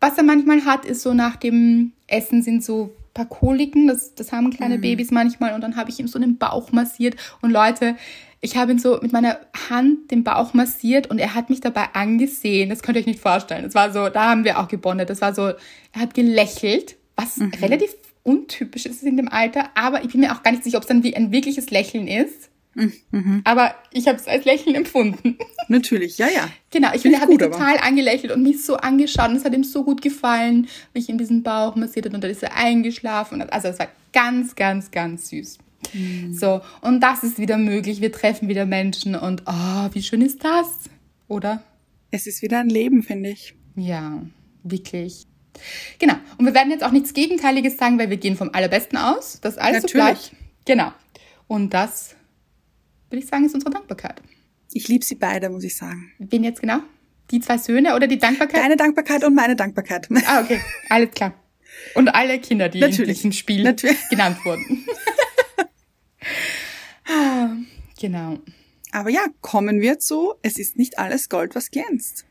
[0.00, 4.32] was er manchmal hat, ist so nach dem Essen sind so paar Koliken, das, das
[4.32, 4.82] haben kleine mhm.
[4.82, 7.96] Babys manchmal und dann habe ich ihm so den Bauch massiert und Leute,
[8.44, 9.38] ich habe ihn so mit meiner
[9.70, 12.68] Hand den Bauch massiert und er hat mich dabei angesehen.
[12.68, 13.64] Das könnt ihr euch nicht vorstellen.
[13.64, 15.08] Das war so, da haben wir auch gebondet.
[15.08, 17.52] Das war so, er hat gelächelt, was mhm.
[17.62, 20.82] relativ untypisch ist in dem Alter, aber ich bin mir auch gar nicht sicher, ob
[20.82, 22.50] es dann wie ein wirkliches Lächeln ist.
[22.74, 23.40] Mhm.
[23.44, 25.38] Aber ich habe es als Lächeln empfunden.
[25.68, 26.48] Natürlich, ja, ja.
[26.70, 27.84] Genau, ich finde, er hat gut, mich total aber.
[27.84, 31.16] angelächelt und mich so angeschaut und es hat ihm so gut gefallen, wie ich in
[31.16, 33.40] diesen Bauch massiert habe und dann ist er eingeschlafen.
[33.42, 35.58] Also es war ganz, ganz, ganz süß.
[35.92, 36.32] Mhm.
[36.32, 38.00] So, und das ist wieder möglich.
[38.00, 40.68] Wir treffen wieder Menschen und oh, wie schön ist das,
[41.28, 41.62] oder?
[42.10, 43.54] Es ist wieder ein Leben, finde ich.
[43.76, 44.22] Ja,
[44.62, 45.26] wirklich.
[45.98, 46.14] Genau.
[46.38, 49.58] Und wir werden jetzt auch nichts Gegenteiliges sagen, weil wir gehen vom Allerbesten aus, dass
[49.58, 49.92] alles Natürlich.
[49.92, 50.32] so bleibt.
[50.64, 50.92] Genau.
[51.46, 52.16] Und das,
[53.10, 54.22] würde ich sagen, ist unsere Dankbarkeit.
[54.72, 56.12] Ich liebe sie beide, muss ich sagen.
[56.18, 56.80] Wen jetzt genau?
[57.30, 58.62] Die zwei Söhne oder die Dankbarkeit?
[58.62, 60.08] Deine Dankbarkeit und meine Dankbarkeit.
[60.26, 60.60] Ah, okay.
[60.88, 61.34] Alles klar.
[61.94, 63.00] Und alle Kinder, die Natürlich.
[63.00, 63.98] in diesem Spiel Natürlich.
[64.10, 64.84] genannt wurden.
[67.06, 67.50] ah,
[68.00, 68.38] genau.
[68.92, 72.24] Aber ja, kommen wir zu, es ist nicht alles Gold, was glänzt.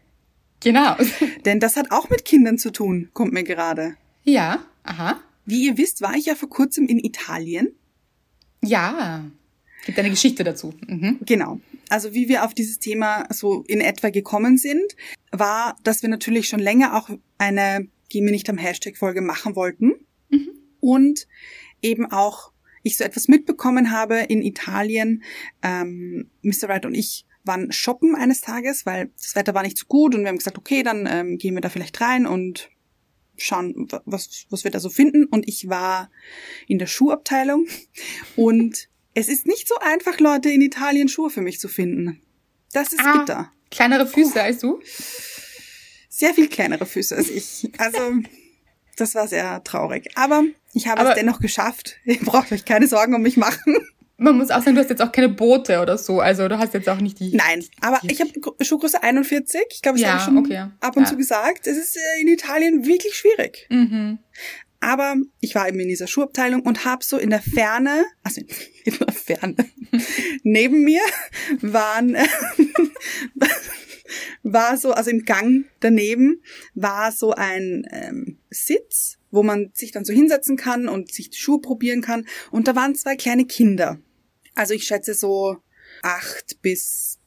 [0.62, 0.95] Genau.
[1.45, 3.95] Denn das hat auch mit Kindern zu tun, kommt mir gerade.
[4.23, 5.19] Ja, aha.
[5.45, 7.75] Wie ihr wisst, war ich ja vor kurzem in Italien.
[8.62, 9.25] Ja,
[9.86, 10.73] gibt eine Geschichte dazu.
[10.88, 11.19] Mhm.
[11.25, 11.60] Genau.
[11.89, 14.95] Also wie wir auf dieses Thema so in etwa gekommen sind,
[15.32, 19.93] war, dass wir natürlich schon länger auch eine Geh mir nicht am Hashtag-Folge machen wollten.
[20.29, 20.49] Mhm.
[20.79, 21.27] Und
[21.82, 22.51] eben auch
[22.84, 25.24] ich so etwas mitbekommen habe in Italien.
[25.62, 26.67] Ähm, Mr.
[26.67, 30.22] Wright und ich waren shoppen eines Tages, weil das Wetter war nicht so gut und
[30.22, 32.69] wir haben gesagt, okay, dann ähm, gehen wir da vielleicht rein und
[33.38, 35.26] schauen, was, was wir da so finden.
[35.26, 36.10] Und ich war
[36.67, 37.67] in der Schuhabteilung
[38.36, 42.22] und es ist nicht so einfach, Leute in Italien Schuhe für mich zu finden.
[42.72, 43.52] Das ist ah, bitter.
[43.69, 44.82] Kleinere Füße uh, als du?
[46.10, 47.69] Sehr viel kleinere Füße als ich.
[47.78, 48.00] Also,
[48.97, 50.12] das war sehr traurig.
[50.15, 51.97] Aber ich habe Aber es dennoch geschafft.
[52.06, 53.77] Ihr braucht euch keine Sorgen um mich machen
[54.23, 56.19] man muss auch sagen, du hast jetzt auch keine Boote oder so.
[56.19, 57.36] Also du hast jetzt auch nicht die.
[57.36, 59.62] Nein, aber die, ich habe Schuhgröße 41.
[59.71, 60.67] Ich glaube, das ja, habe ich schon okay.
[60.79, 61.10] ab und ja.
[61.10, 61.67] zu gesagt.
[61.67, 63.67] Es ist äh, in Italien wirklich schwierig.
[63.69, 64.19] Mhm.
[64.79, 68.41] Aber ich war eben in dieser Schuhabteilung und habe so in der Ferne, also
[68.86, 69.56] in der Ferne,
[70.43, 71.01] neben mir
[71.62, 72.17] waren,
[74.43, 76.41] war so, also im Gang daneben
[76.75, 81.38] war so ein ähm, Sitz, wo man sich dann so hinsetzen kann und sich die
[81.38, 82.28] Schuhe probieren kann.
[82.52, 84.00] Und da waren zwei kleine Kinder.
[84.56, 85.58] Also ich schätze so
[86.02, 87.20] acht bis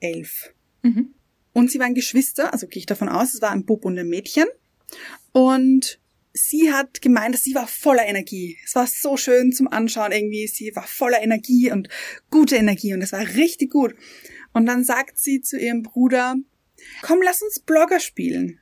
[0.00, 0.52] elf.
[0.82, 1.14] Mhm.
[1.52, 4.08] Und sie waren Geschwister, also gehe ich davon aus, es war ein Bub und ein
[4.08, 4.46] Mädchen.
[5.32, 6.00] Und
[6.32, 8.58] sie hat gemeint, dass sie war voller Energie.
[8.64, 10.46] Es war so schön zum Anschauen irgendwie.
[10.46, 11.88] Sie war voller Energie und
[12.30, 13.94] gute Energie und es war richtig gut.
[14.52, 16.36] Und dann sagt sie zu ihrem Bruder,
[17.02, 18.60] komm, lass uns Blogger spielen.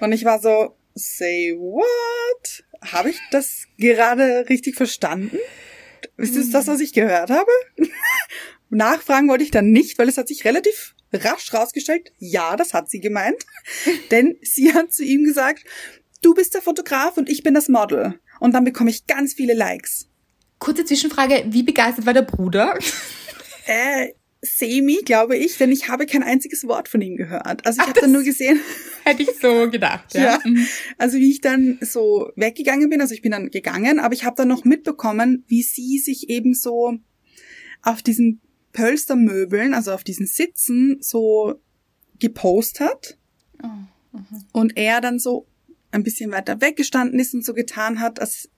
[0.00, 2.64] Und ich war so, say what?
[2.92, 5.38] Habe ich das gerade richtig verstanden?
[6.16, 7.50] Ist das das, was ich gehört habe?
[8.70, 12.90] Nachfragen wollte ich dann nicht, weil es hat sich relativ rasch rausgestellt, ja, das hat
[12.90, 13.46] sie gemeint.
[14.10, 15.64] Denn sie hat zu ihm gesagt,
[16.22, 18.20] du bist der Fotograf und ich bin das Model.
[18.40, 20.08] Und dann bekomme ich ganz viele Likes.
[20.58, 22.76] Kurze Zwischenfrage, wie begeistert war der Bruder?
[23.66, 27.66] Äh, semi, glaube ich, denn ich habe kein einziges Wort von ihm gehört.
[27.66, 28.60] Also ich habe dann nur gesehen.
[29.04, 30.22] Hätte ich so gedacht, ja.
[30.22, 30.40] ja.
[30.44, 30.66] Mhm.
[30.96, 34.36] Also wie ich dann so weggegangen bin, also ich bin dann gegangen, aber ich habe
[34.36, 36.94] dann noch mitbekommen, wie sie sich eben so
[37.82, 38.40] auf diesen
[38.72, 41.60] Pölstermöbeln, also auf diesen Sitzen, so
[42.20, 43.18] gepostet hat.
[43.62, 43.66] Oh,
[44.16, 44.20] uh
[44.52, 45.46] Und er dann so
[45.90, 48.50] ein bisschen weiter weggestanden ist und so getan hat, als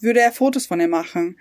[0.00, 1.38] würde er Fotos von ihr machen.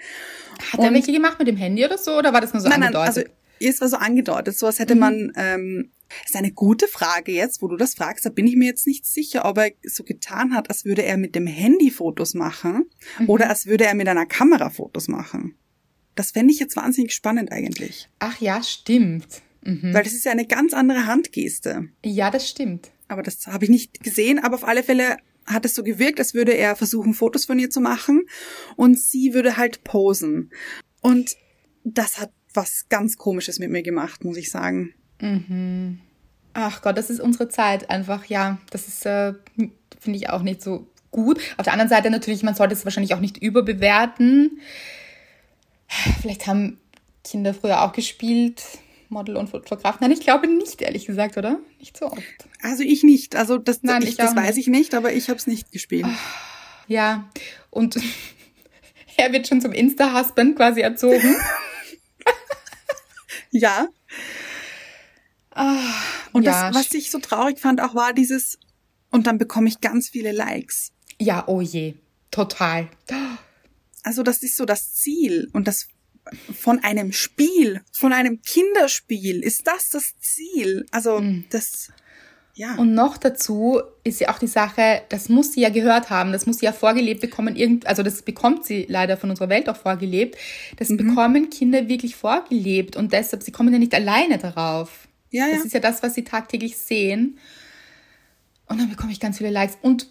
[0.71, 2.69] Hat und er welche gemacht mit dem Handy oder so, oder war das nur so
[2.69, 2.81] nein?
[2.81, 3.21] Nein, also
[3.69, 4.99] es war so angedeutet, sowas hätte mhm.
[4.99, 5.91] man, ähm,
[6.25, 9.05] ist eine gute Frage jetzt, wo du das fragst, da bin ich mir jetzt nicht
[9.05, 13.29] sicher, ob er so getan hat, als würde er mit dem Handy Fotos machen mhm.
[13.29, 15.55] oder als würde er mit einer Kamera Fotos machen.
[16.15, 18.09] Das fände ich jetzt wahnsinnig spannend eigentlich.
[18.19, 19.41] Ach ja, stimmt.
[19.63, 19.93] Mhm.
[19.93, 21.89] Weil das ist ja eine ganz andere Handgeste.
[22.03, 22.91] Ja, das stimmt.
[23.07, 26.33] Aber das habe ich nicht gesehen, aber auf alle Fälle hat es so gewirkt, als
[26.33, 28.23] würde er versuchen, Fotos von ihr zu machen
[28.75, 30.51] und sie würde halt posen.
[31.01, 31.35] Und
[31.83, 34.93] das hat was ganz Komisches mit mir gemacht, muss ich sagen.
[35.19, 35.99] Mhm.
[36.53, 38.57] Ach Gott, das ist unsere Zeit einfach, ja.
[38.71, 39.33] Das ist, äh,
[39.99, 41.39] finde ich auch nicht so gut.
[41.57, 44.59] Auf der anderen Seite natürlich, man sollte es wahrscheinlich auch nicht überbewerten.
[46.21, 46.77] Vielleicht haben
[47.23, 48.63] Kinder früher auch gespielt
[49.11, 49.99] Model und Fotograf.
[49.99, 51.59] Nein, ich glaube nicht, ehrlich gesagt, oder?
[51.79, 52.21] Nicht so oft.
[52.63, 53.35] Also ich nicht.
[53.35, 56.07] Also das, Nein, ich, ich das weiß ich nicht, aber ich habe es nicht gespielt.
[56.87, 57.29] Ja,
[57.69, 57.97] und
[59.17, 61.35] er wird schon zum Insta-Husband quasi erzogen.
[63.51, 63.87] Ja.
[66.31, 68.57] Und ja, das, was ich so traurig fand, auch war dieses,
[69.09, 70.91] und dann bekomme ich ganz viele Likes.
[71.19, 71.95] Ja, oh je.
[72.31, 72.89] Total.
[74.03, 75.87] Also das ist so das Ziel und das
[76.53, 80.85] von einem Spiel, von einem Kinderspiel, ist das das Ziel?
[80.91, 81.91] Also das,
[82.61, 82.75] ja.
[82.75, 86.45] Und noch dazu ist ja auch die Sache, das muss sie ja gehört haben, das
[86.45, 89.75] muss sie ja vorgelebt bekommen, irgend, also das bekommt sie leider von unserer Welt auch
[89.75, 90.37] vorgelebt.
[90.77, 95.07] Das bekommen Kinder wirklich vorgelebt und deshalb, sie kommen ja nicht alleine darauf.
[95.31, 95.55] Ja, ja.
[95.55, 97.39] Das ist ja das, was sie tagtäglich sehen.
[98.67, 99.79] Und dann bekomme ich ganz viele Likes.
[99.81, 100.07] Und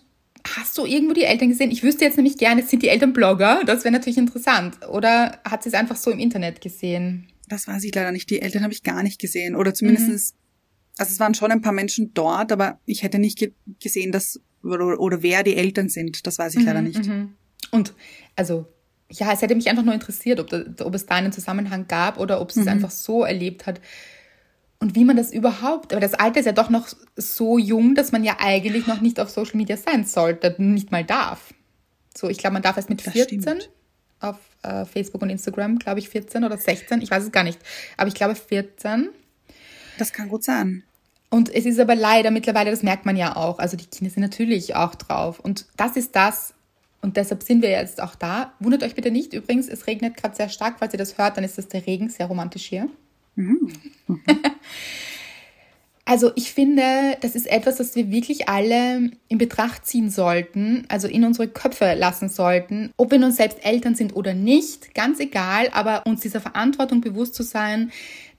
[0.57, 1.71] hast du irgendwo die Eltern gesehen?
[1.71, 3.63] Ich wüsste jetzt nämlich gerne, sind die Eltern Blogger?
[3.65, 4.77] Das wäre natürlich interessant.
[4.89, 7.29] Oder hat sie es einfach so im Internet gesehen?
[7.49, 8.29] Das weiß ich leider nicht.
[8.29, 9.55] Die Eltern habe ich gar nicht gesehen.
[9.55, 10.35] Oder zumindestens
[11.01, 14.41] also es waren schon ein paar Menschen dort, aber ich hätte nicht ge gesehen, dass
[14.63, 16.27] oder, oder wer die Eltern sind.
[16.27, 17.01] Das weiß ich leider nicht.
[17.71, 17.95] Und
[18.37, 18.67] also,
[19.11, 22.19] ja, es hätte mich einfach nur interessiert, ob, da, ob es da einen Zusammenhang gab
[22.19, 23.81] oder ob sie es einfach so erlebt hat.
[24.79, 28.13] Und wie man das überhaupt, aber das Alter ist ja doch noch so jung, dass
[28.13, 31.53] man ja eigentlich noch nicht auf Social Media sein sollte, nicht mal darf.
[32.17, 33.71] So, ich glaube, man darf erst mit Das 14 stimmt.
[34.21, 37.59] auf äh, Facebook und Instagram, glaube ich, 14 oder 16, ich weiß es gar nicht.
[37.97, 39.11] Aber ich glaube 14.
[39.99, 40.83] Das kann gut sein.
[41.31, 44.23] Und es ist aber leider mittlerweile, das merkt man ja auch, also die Kinder sind
[44.23, 45.39] natürlich auch drauf.
[45.39, 46.55] Und das ist das,
[47.03, 48.53] und deshalb sind wir jetzt auch da.
[48.59, 51.45] Wundert euch bitte nicht, übrigens, es regnet gerade sehr stark, falls ihr das hört, dann
[51.45, 52.89] ist das der Regen, sehr romantisch hier.
[56.05, 61.07] Also ich finde, das ist etwas, das wir wirklich alle in Betracht ziehen sollten, also
[61.07, 65.69] in unsere Köpfe lassen sollten, ob wir nun selbst Eltern sind oder nicht, ganz egal,
[65.71, 67.93] aber uns dieser Verantwortung bewusst zu sein,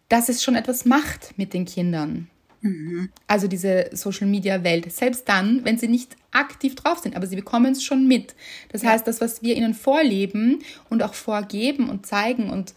[0.10, 2.28] dass es schon etwas macht mit den Kindern.
[3.26, 7.84] Also diese Social-Media-Welt, selbst dann, wenn sie nicht aktiv drauf sind, aber sie bekommen es
[7.84, 8.36] schon mit.
[8.70, 12.76] Das heißt, das, was wir ihnen vorleben und auch vorgeben und zeigen und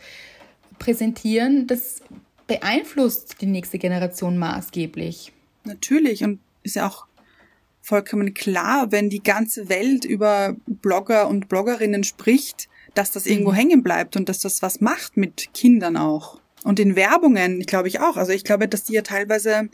[0.79, 2.01] präsentieren, das
[2.47, 5.33] beeinflusst die nächste Generation maßgeblich.
[5.65, 6.25] Natürlich.
[6.25, 7.07] Und ist ja auch
[7.83, 13.83] vollkommen klar, wenn die ganze Welt über Blogger und Bloggerinnen spricht, dass das irgendwo hängen
[13.83, 16.41] bleibt und dass das was macht mit Kindern auch.
[16.65, 18.17] Und in Werbungen, glaube ich auch.
[18.17, 19.69] Also ich glaube, dass die ja teilweise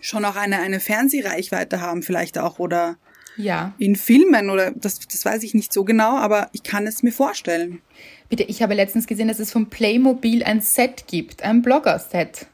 [0.00, 2.96] schon auch eine, eine Fernsehreichweite haben, vielleicht auch, oder
[3.36, 3.72] Ja.
[3.78, 7.10] in Filmen, oder das, das weiß ich nicht so genau, aber ich kann es mir
[7.12, 7.80] vorstellen.
[8.28, 12.46] Bitte, ich habe letztens gesehen, dass es von Playmobil ein Set gibt, ein Blogger-Set.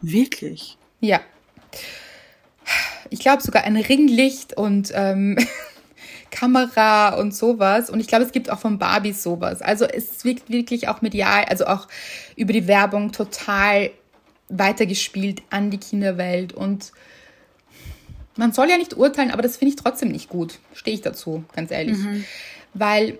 [0.00, 0.76] Wirklich.
[1.00, 1.20] Ja.
[3.10, 5.36] Ich glaube sogar ein Ringlicht und ähm,
[6.30, 7.90] Kamera und sowas.
[7.90, 9.62] Und ich glaube, es gibt auch von Barbie sowas.
[9.62, 11.88] Also es wirkt wirklich auch medial, also auch
[12.36, 13.90] über die Werbung total
[14.48, 16.52] weitergespielt an die Kinderwelt.
[16.52, 16.92] Und
[18.36, 20.58] man soll ja nicht urteilen, aber das finde ich trotzdem nicht gut.
[20.72, 21.98] Stehe ich dazu, ganz ehrlich.
[22.74, 23.18] Weil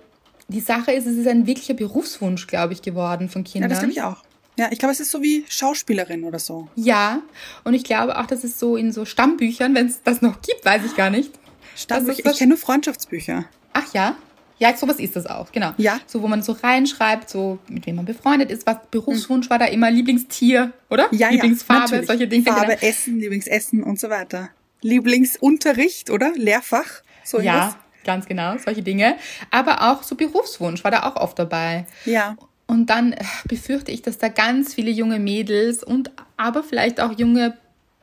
[0.49, 3.71] die Sache ist, es ist ein wirklicher Berufswunsch, glaube ich, geworden von Ja, Kindern.
[3.71, 4.25] das glaube ich auch.
[4.57, 6.69] Ja, ich glaube, es ist so wie Schauspielerin oder so.
[6.75, 7.23] Ja,
[7.65, 10.65] und ich glaube auch, dass es so in so Stammbüchern, wenn es das noch gibt,
[10.65, 11.31] weiß ich gar nicht.
[11.79, 12.23] Stammbücher.
[12.23, 13.45] das- Ich kenne nur Freundschaftsbücher.
[13.73, 14.17] Ach ja,
[14.59, 15.73] ja, sowas ist das auch, genau.
[15.77, 16.01] Ja.
[16.07, 19.67] So, wo man so reinschreibt, so mit wem man befreundet ist, was Berufswunsch war da
[19.67, 21.07] immer, Lieblingstier, oder?
[21.13, 22.45] Ja, Lieblingsfarbe, ja, solche Dinge.
[22.45, 22.79] Farbe, genau.
[22.81, 24.51] Essen, Lieblingsessen und so weiter.
[24.83, 26.33] Lieblingsunterricht, oder?
[26.35, 27.03] Lehrfach?
[27.25, 27.77] So Ja, irgendwas?
[28.05, 29.17] ganz genau, solche Dinge.
[29.51, 31.87] Aber auch so Berufswunsch war da auch oft dabei.
[32.05, 32.37] Ja.
[32.67, 37.13] Und dann äh, befürchte ich, dass da ganz viele junge Mädels und aber vielleicht auch
[37.19, 37.57] junge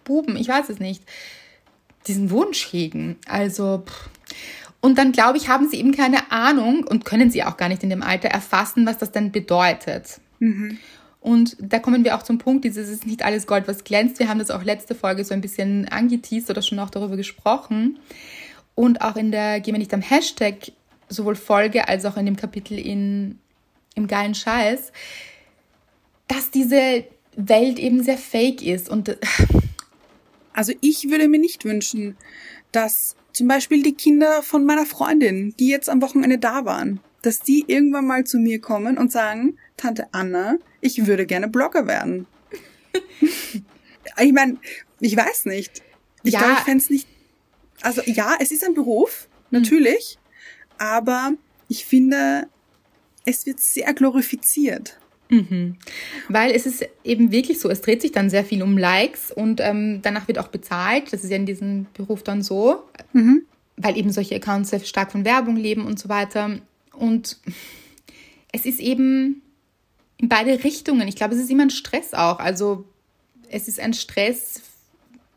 [0.03, 1.03] Buben, ich weiß es nicht,
[2.07, 3.17] diesen Wunsch hegen.
[3.27, 4.09] Also, pff.
[4.81, 7.83] und dann glaube ich, haben sie eben keine Ahnung und können sie auch gar nicht
[7.83, 10.19] in dem Alter erfassen, was das denn bedeutet.
[11.25, 14.19] Und da kommen wir auch zum Punkt, dieses ist nicht alles Gold, was glänzt.
[14.19, 17.97] Wir haben das auch letzte Folge so ein bisschen angeteased oder schon auch darüber gesprochen.
[18.75, 20.71] Und auch in der Gehen wir nicht am Hashtag,
[21.09, 23.39] sowohl Folge als auch in dem Kapitel in,
[23.95, 24.91] im geilen Scheiß,
[26.27, 28.87] dass diese Welt eben sehr fake ist.
[28.87, 29.17] Und
[30.55, 32.15] Also ich würde mir nicht wünschen,
[32.71, 37.41] dass zum Beispiel die Kinder von meiner Freundin, die jetzt am Wochenende da waren, dass
[37.41, 42.25] die irgendwann mal zu mir kommen und sagen, Tante Anna, ich würde gerne Blogger werden.
[44.19, 44.57] ich meine,
[45.01, 45.83] ich weiß nicht.
[46.23, 46.39] Ich Ja.
[46.39, 47.07] glaube, ich fände es nicht.
[47.81, 50.17] Also ja, es ist ein Beruf, natürlich,
[50.77, 51.33] aber
[51.67, 52.47] ich finde,
[53.25, 54.97] es wird sehr glorifiziert.
[56.29, 59.59] Weil es ist eben wirklich so, es dreht sich dann sehr viel um Likes und
[59.61, 61.11] ähm, danach wird auch bezahlt.
[61.11, 62.83] Das ist ja in diesem Beruf dann so,
[63.77, 66.59] weil eben solche Accounts sehr stark von Werbung leben und so weiter.
[66.93, 67.37] Und
[68.51, 69.41] es ist eben
[70.17, 71.07] in beide Richtungen.
[71.07, 72.39] Ich glaube, es ist immer ein Stress auch.
[72.39, 72.85] Also
[73.49, 74.61] es ist ein Stress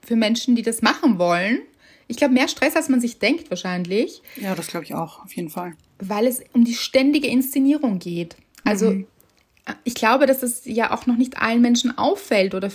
[0.02, 1.60] für Menschen, die das machen wollen.
[2.06, 4.22] Ich glaube, mehr Stress, als man sich denkt, wahrscheinlich.
[4.40, 5.74] Ja, das glaube ich auch, auf jeden Fall.
[5.98, 8.36] Weil es um die ständige Inszenierung geht.
[8.64, 9.06] Also, mhm.
[9.84, 12.70] Ich glaube, dass das ja auch noch nicht allen Menschen auffällt oder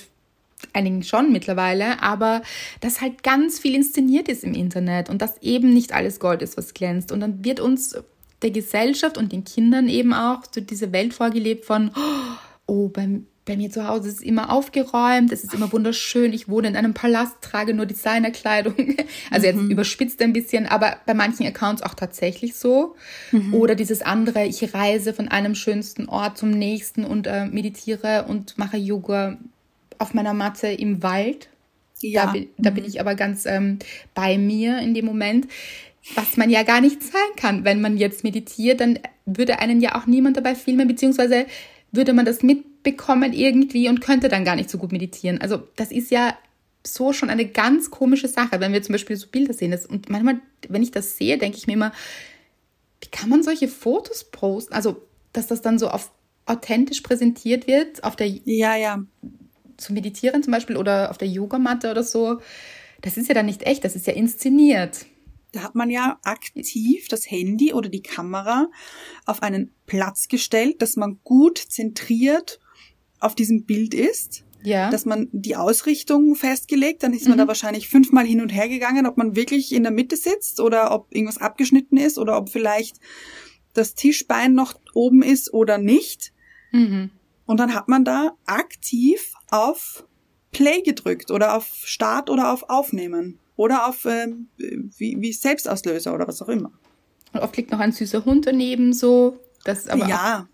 [0.72, 2.42] einigen schon mittlerweile, aber
[2.80, 6.58] dass halt ganz viel inszeniert ist im Internet und dass eben nicht alles Gold ist,
[6.58, 7.12] was glänzt.
[7.12, 7.96] Und dann wird uns
[8.42, 11.92] der Gesellschaft und den Kindern eben auch so diese Welt vorgelebt von,
[12.68, 16.48] oh, beim, bei mir zu Hause ist es immer aufgeräumt, es ist immer wunderschön, ich
[16.48, 18.76] wohne in einem Palast, trage nur Designerkleidung.
[19.32, 19.72] Also jetzt mhm.
[19.72, 22.96] überspitzt ein bisschen, aber bei manchen Accounts auch tatsächlich so.
[23.32, 23.54] Mhm.
[23.54, 28.58] Oder dieses andere, ich reise von einem schönsten Ort zum nächsten und äh, meditiere und
[28.58, 29.38] mache Yoga
[29.98, 31.50] auf meiner Matte im Wald.
[32.00, 32.28] Ja.
[32.28, 32.90] Da, bin, da bin mhm.
[32.90, 33.80] ich aber ganz ähm,
[34.14, 35.48] bei mir in dem Moment.
[36.16, 39.96] Was man ja gar nicht sein kann, wenn man jetzt meditiert, dann würde einen ja
[39.96, 41.46] auch niemand dabei filmen, beziehungsweise
[41.94, 45.40] würde man das mitbekommen irgendwie und könnte dann gar nicht so gut meditieren.
[45.40, 46.38] Also das ist ja
[46.86, 49.78] so schon eine ganz komische Sache, wenn wir zum Beispiel so Bilder sehen.
[49.88, 51.94] und manchmal, wenn ich das sehe, denke ich mir immer,
[53.02, 54.74] wie kann man solche Fotos posten?
[54.74, 55.02] Also,
[55.32, 56.12] dass das dann so auf
[56.46, 59.02] authentisch präsentiert wird, auf der ja, ja
[59.78, 62.42] zu meditieren zum Beispiel oder auf der Yogamatte oder so,
[63.02, 65.06] das ist ja dann nicht echt, das ist ja inszeniert.
[65.54, 68.70] Da hat man ja aktiv das Handy oder die Kamera
[69.26, 72.60] auf einen Platz gestellt, dass man gut zentriert
[73.20, 74.44] auf diesem Bild ist.
[74.64, 74.90] Ja.
[74.90, 77.42] Dass man die Ausrichtung festgelegt, dann ist man mhm.
[77.42, 80.92] da wahrscheinlich fünfmal hin und her gegangen, ob man wirklich in der Mitte sitzt oder
[80.92, 82.98] ob irgendwas abgeschnitten ist oder ob vielleicht
[83.74, 86.34] das Tischbein noch oben ist oder nicht.
[86.72, 87.12] Mhm.
[87.46, 90.08] Und dann hat man da aktiv auf
[90.52, 96.28] Play gedrückt oder auf Start oder auf Aufnehmen oder auf ähm, wie, wie Selbstauslöser oder
[96.28, 96.72] was auch immer.
[97.34, 99.40] Und oft liegt noch ein süßer Hund daneben, so.
[99.66, 100.48] Das ist aber ja.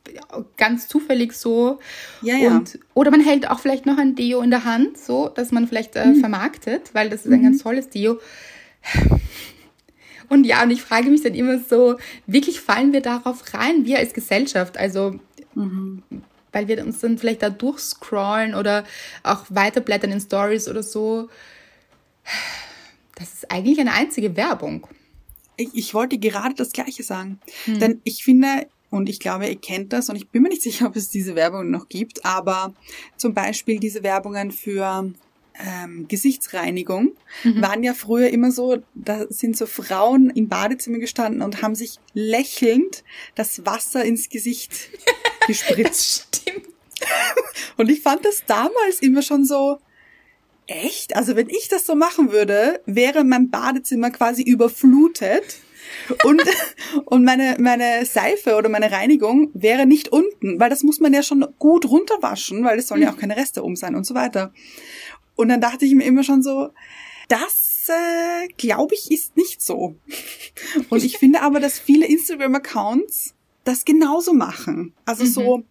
[0.56, 1.80] ganz zufällig so.
[2.22, 2.56] Ja, ja.
[2.56, 5.68] Und, oder man hält auch vielleicht noch ein Deo in der Hand, so, dass man
[5.68, 6.20] vielleicht äh, mhm.
[6.20, 7.46] vermarktet, weil das ist ein mhm.
[7.46, 8.20] ganz tolles Deo.
[10.30, 13.98] Und ja, und ich frage mich dann immer so, wirklich fallen wir darauf rein, wir
[13.98, 14.78] als Gesellschaft?
[14.78, 15.16] Also,
[15.56, 16.04] mhm
[16.52, 18.84] weil wir uns dann vielleicht da durchscrollen oder
[19.24, 21.30] auch weiterblättern in Stories oder so.
[23.20, 24.88] Das ist eigentlich eine einzige Werbung.
[25.58, 27.40] Ich, ich wollte gerade das Gleiche sagen.
[27.66, 27.80] Hm.
[27.80, 30.88] Denn ich finde, und ich glaube, ihr kennt das, und ich bin mir nicht sicher,
[30.88, 32.74] ob es diese Werbung noch gibt, aber
[33.18, 35.12] zum Beispiel diese Werbungen für
[35.60, 37.12] ähm, Gesichtsreinigung
[37.44, 37.62] mhm.
[37.62, 42.00] waren ja früher immer so, da sind so Frauen im Badezimmer gestanden und haben sich
[42.14, 43.04] lächelnd
[43.36, 44.90] das Wasser ins Gesicht
[45.48, 46.38] gespritzt.
[46.42, 46.66] stimmt.
[47.78, 49.80] Und ich fand das damals immer schon so,
[50.70, 51.16] echt?
[51.16, 55.60] Also wenn ich das so machen würde, wäre mein Badezimmer quasi überflutet
[56.24, 56.42] und,
[57.06, 61.24] und meine, meine Seife oder meine Reinigung wäre nicht unten, weil das muss man ja
[61.24, 64.54] schon gut runterwaschen, weil es sollen ja auch keine Reste um sein und so weiter.
[65.36, 66.70] Und dann dachte ich mir immer schon so,
[67.28, 69.96] das äh, glaube ich ist nicht so.
[70.90, 74.94] Und ich finde aber, dass viele Instagram-Accounts das genauso machen.
[75.06, 75.28] Also mhm.
[75.28, 75.64] so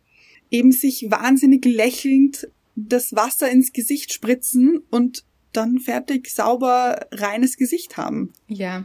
[0.51, 2.49] eben sich wahnsinnig lächelnd
[2.87, 8.33] das Wasser ins Gesicht spritzen und dann fertig sauber reines Gesicht haben.
[8.47, 8.85] Ja.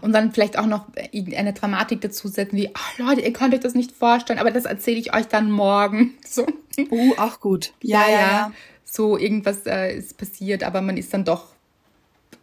[0.00, 3.74] Und dann vielleicht auch noch eine Dramatik dazusetzen, wie, ach Leute, ihr könnt euch das
[3.74, 6.14] nicht vorstellen, aber das erzähle ich euch dann morgen.
[6.26, 6.46] So.
[6.90, 7.72] Oh, auch gut.
[7.82, 8.20] Ja, ja, ja.
[8.20, 8.52] ja
[8.84, 11.48] so irgendwas äh, ist passiert, aber man ist dann doch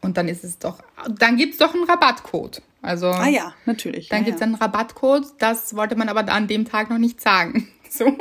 [0.02, 2.62] und dann ist es doch, dann gibt es doch einen Rabattcode.
[2.82, 4.10] Also, ah ja, natürlich.
[4.10, 7.22] Dann ja, gibt es einen Rabattcode, das wollte man aber an dem Tag noch nicht
[7.22, 7.70] sagen.
[7.94, 8.18] So.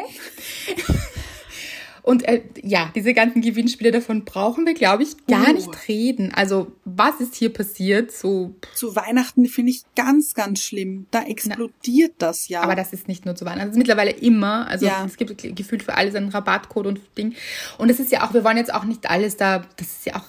[2.03, 5.53] Und äh, ja, diese ganzen Gewinnspiele davon brauchen wir, glaube ich, gar uh.
[5.53, 6.33] nicht reden.
[6.35, 8.11] Also, was ist hier passiert?
[8.11, 11.07] So zu Weihnachten finde ich ganz, ganz schlimm.
[11.13, 12.63] Da explodiert Na, das ja.
[12.63, 13.69] Aber das ist nicht nur zu Weihnachten.
[13.69, 14.67] Das ist mittlerweile immer.
[14.69, 15.05] Also ja.
[15.07, 17.35] es gibt gefühlt für alles einen Rabattcode und Ding.
[17.79, 20.17] Und es ist ja auch, wir wollen jetzt auch nicht alles da, das ist ja
[20.17, 20.25] auch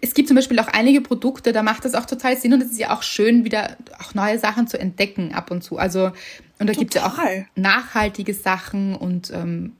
[0.00, 2.72] es gibt zum Beispiel auch einige Produkte, da macht das auch total Sinn und es
[2.72, 5.78] ist ja auch schön, wieder auch neue Sachen zu entdecken ab und zu.
[5.78, 6.10] Also,
[6.58, 7.18] und da gibt es ja auch
[7.56, 9.72] nachhaltige Sachen und ähm,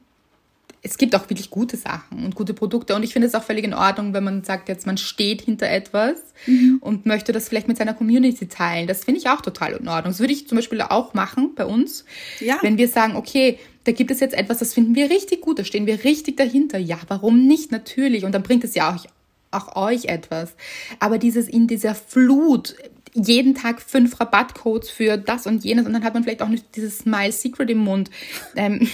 [0.87, 2.95] es gibt auch wirklich gute Sachen und gute Produkte.
[2.95, 5.69] Und ich finde es auch völlig in Ordnung, wenn man sagt, jetzt man steht hinter
[5.69, 6.77] etwas mhm.
[6.81, 8.87] und möchte das vielleicht mit seiner Community teilen.
[8.87, 10.13] Das finde ich auch total in Ordnung.
[10.13, 12.05] Das würde ich zum Beispiel auch machen bei uns.
[12.39, 12.59] Ja.
[12.61, 15.65] Wenn wir sagen, okay, da gibt es jetzt etwas, das finden wir richtig gut, da
[15.65, 16.79] stehen wir richtig dahinter.
[16.79, 17.73] Ja, warum nicht?
[17.73, 18.27] Natürlich.
[18.27, 19.07] Und dann bringt es ja auch,
[19.53, 20.55] auch euch etwas.
[21.01, 22.77] Aber dieses in dieser Flut,
[23.15, 26.77] jeden Tag fünf Rabattcodes für das und jenes und dann hat man vielleicht auch nicht
[26.77, 28.11] dieses Smile Secret im Mund.
[28.55, 28.87] Ähm,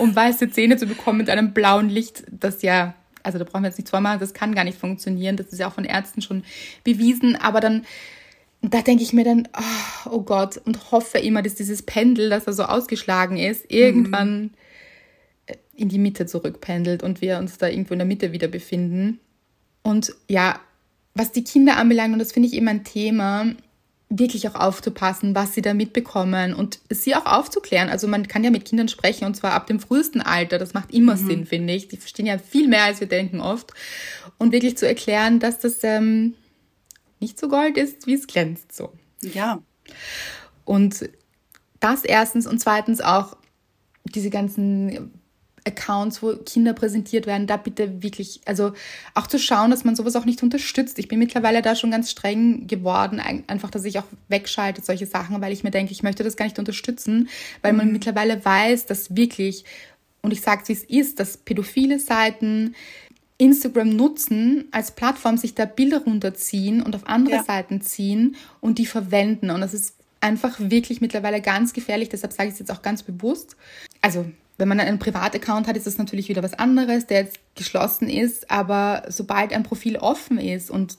[0.00, 3.68] um weiße Zähne zu bekommen mit einem blauen Licht, das ja, also da brauchen wir
[3.68, 5.36] jetzt nicht zweimal, das kann gar nicht funktionieren.
[5.36, 6.42] Das ist ja auch von Ärzten schon
[6.84, 7.36] bewiesen.
[7.36, 7.84] Aber dann,
[8.62, 12.44] da denke ich mir dann, oh, oh, Gott, und hoffe immer, dass dieses Pendel, das
[12.44, 14.42] da so ausgeschlagen ist, irgendwann.
[14.42, 14.50] Mhm
[15.80, 19.18] in die Mitte zurückpendelt und wir uns da irgendwo in der Mitte wieder befinden.
[19.82, 20.60] Und ja,
[21.14, 23.46] was die Kinder anbelangt, und das finde ich immer ein Thema,
[24.10, 27.88] wirklich auch aufzupassen, was sie da mitbekommen und sie auch aufzuklären.
[27.88, 30.58] Also man kann ja mit Kindern sprechen und zwar ab dem frühesten Alter.
[30.58, 31.26] Das macht immer mhm.
[31.26, 31.88] Sinn, finde ich.
[31.88, 33.72] Die verstehen ja viel mehr, als wir denken oft.
[34.36, 36.34] Und wirklich zu erklären, dass das ähm,
[37.20, 38.92] nicht so gold ist, wie es glänzt so.
[39.22, 39.62] Ja.
[40.64, 41.08] Und
[41.78, 43.36] das erstens und zweitens auch
[44.04, 45.19] diese ganzen
[45.66, 48.72] Accounts, wo Kinder präsentiert werden, da bitte wirklich, also
[49.14, 50.98] auch zu schauen, dass man sowas auch nicht unterstützt.
[50.98, 55.40] Ich bin mittlerweile da schon ganz streng geworden, einfach, dass ich auch wegschalte solche Sachen,
[55.40, 57.28] weil ich mir denke, ich möchte das gar nicht unterstützen,
[57.62, 57.92] weil man mhm.
[57.92, 59.64] mittlerweile weiß, dass wirklich,
[60.22, 62.74] und ich sage es wie es ist, dass pädophile Seiten
[63.38, 67.42] Instagram nutzen als Plattform, sich da Bilder runterziehen und auf andere ja.
[67.42, 69.50] Seiten ziehen und die verwenden.
[69.50, 73.02] Und das ist einfach wirklich mittlerweile ganz gefährlich, deshalb sage ich es jetzt auch ganz
[73.02, 73.56] bewusst.
[74.02, 74.26] Also
[74.60, 78.50] wenn man einen Privataccount hat, ist das natürlich wieder was anderes, der jetzt geschlossen ist,
[78.50, 80.98] aber sobald ein Profil offen ist und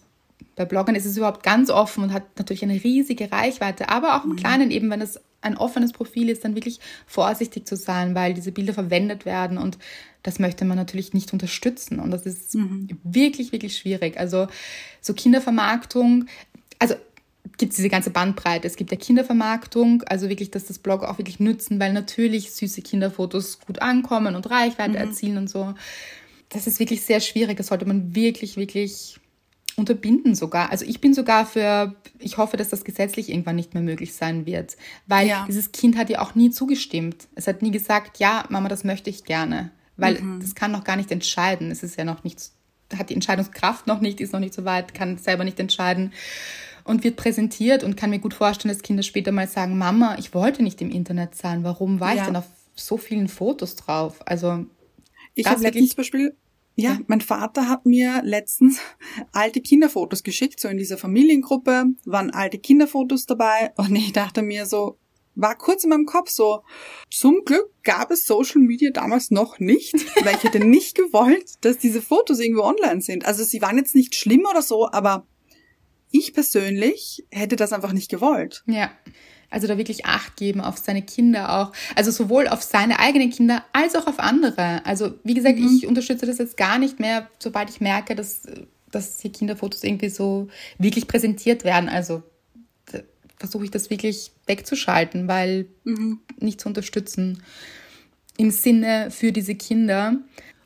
[0.55, 4.26] bei Bloggern ist es überhaupt ganz offen und hat natürlich eine riesige Reichweite, aber auch
[4.26, 4.36] im mhm.
[4.36, 8.51] Kleinen eben, wenn es ein offenes Profil ist, dann wirklich vorsichtig zu sein, weil diese
[8.51, 9.78] Bilder verwendet werden und
[10.24, 12.89] das möchte man natürlich nicht unterstützen und das ist mhm.
[13.03, 14.20] wirklich, wirklich schwierig.
[14.20, 14.47] Also
[14.99, 16.26] so Kindervermarktung,
[16.78, 16.95] also
[17.58, 18.68] gibt es diese ganze Bandbreite.
[18.68, 22.82] Es gibt ja Kindervermarktung, also wirklich, dass das Blog auch wirklich nützen, weil natürlich süße
[22.82, 24.96] Kinderfotos gut ankommen und Reichweite mhm.
[24.96, 25.74] erzielen und so.
[26.50, 27.58] Das ist wirklich sehr schwierig.
[27.58, 29.20] Das sollte man wirklich, wirklich
[29.76, 30.70] unterbinden sogar.
[30.70, 34.46] Also ich bin sogar für, ich hoffe, dass das gesetzlich irgendwann nicht mehr möglich sein
[34.46, 34.76] wird,
[35.08, 35.46] weil ja.
[35.48, 37.28] dieses Kind hat ja auch nie zugestimmt.
[37.36, 40.42] Es hat nie gesagt, ja, Mama, das möchte ich gerne, weil mhm.
[40.42, 41.72] das kann noch gar nicht entscheiden.
[41.72, 42.42] Es ist ja noch nicht,
[42.98, 46.12] hat die Entscheidungskraft noch nicht, ist noch nicht so weit, kann selber nicht entscheiden
[46.92, 50.34] und wird präsentiert und kann mir gut vorstellen, dass Kinder später mal sagen, Mama, ich
[50.34, 51.64] wollte nicht im Internet sein.
[51.64, 52.22] Warum war ja.
[52.22, 54.20] ich denn auf so vielen Fotos drauf?
[54.26, 54.66] Also
[55.34, 56.38] ich habe letztens zum Beispiel,
[56.76, 58.80] ja, ja, mein Vater hat mir letztens
[59.32, 64.66] alte Kinderfotos geschickt, so in dieser Familiengruppe waren alte Kinderfotos dabei und ich dachte mir
[64.66, 64.98] so,
[65.34, 66.64] war kurz in meinem Kopf so,
[67.10, 69.94] zum Glück gab es Social Media damals noch nicht,
[70.26, 73.26] weil ich hätte nicht gewollt, dass diese Fotos irgendwo online sind.
[73.26, 75.26] Also sie waren jetzt nicht schlimm oder so, aber
[76.12, 78.64] ich persönlich hätte das einfach nicht gewollt.
[78.68, 78.91] Ja.
[79.49, 81.74] Also da wirklich Acht geben auf seine Kinder auch.
[81.95, 84.86] Also sowohl auf seine eigenen Kinder als auch auf andere.
[84.86, 85.68] Also wie gesagt, mhm.
[85.68, 88.43] ich unterstütze das jetzt gar nicht mehr, sobald ich merke, dass,
[88.91, 90.47] dass hier Kinderfotos irgendwie so
[90.78, 91.89] wirklich präsentiert werden.
[91.89, 92.24] Also
[93.41, 96.20] versuche ich das wirklich wegzuschalten, weil mhm.
[96.39, 97.43] nicht zu unterstützen
[98.38, 100.18] im Sinne für diese Kinder.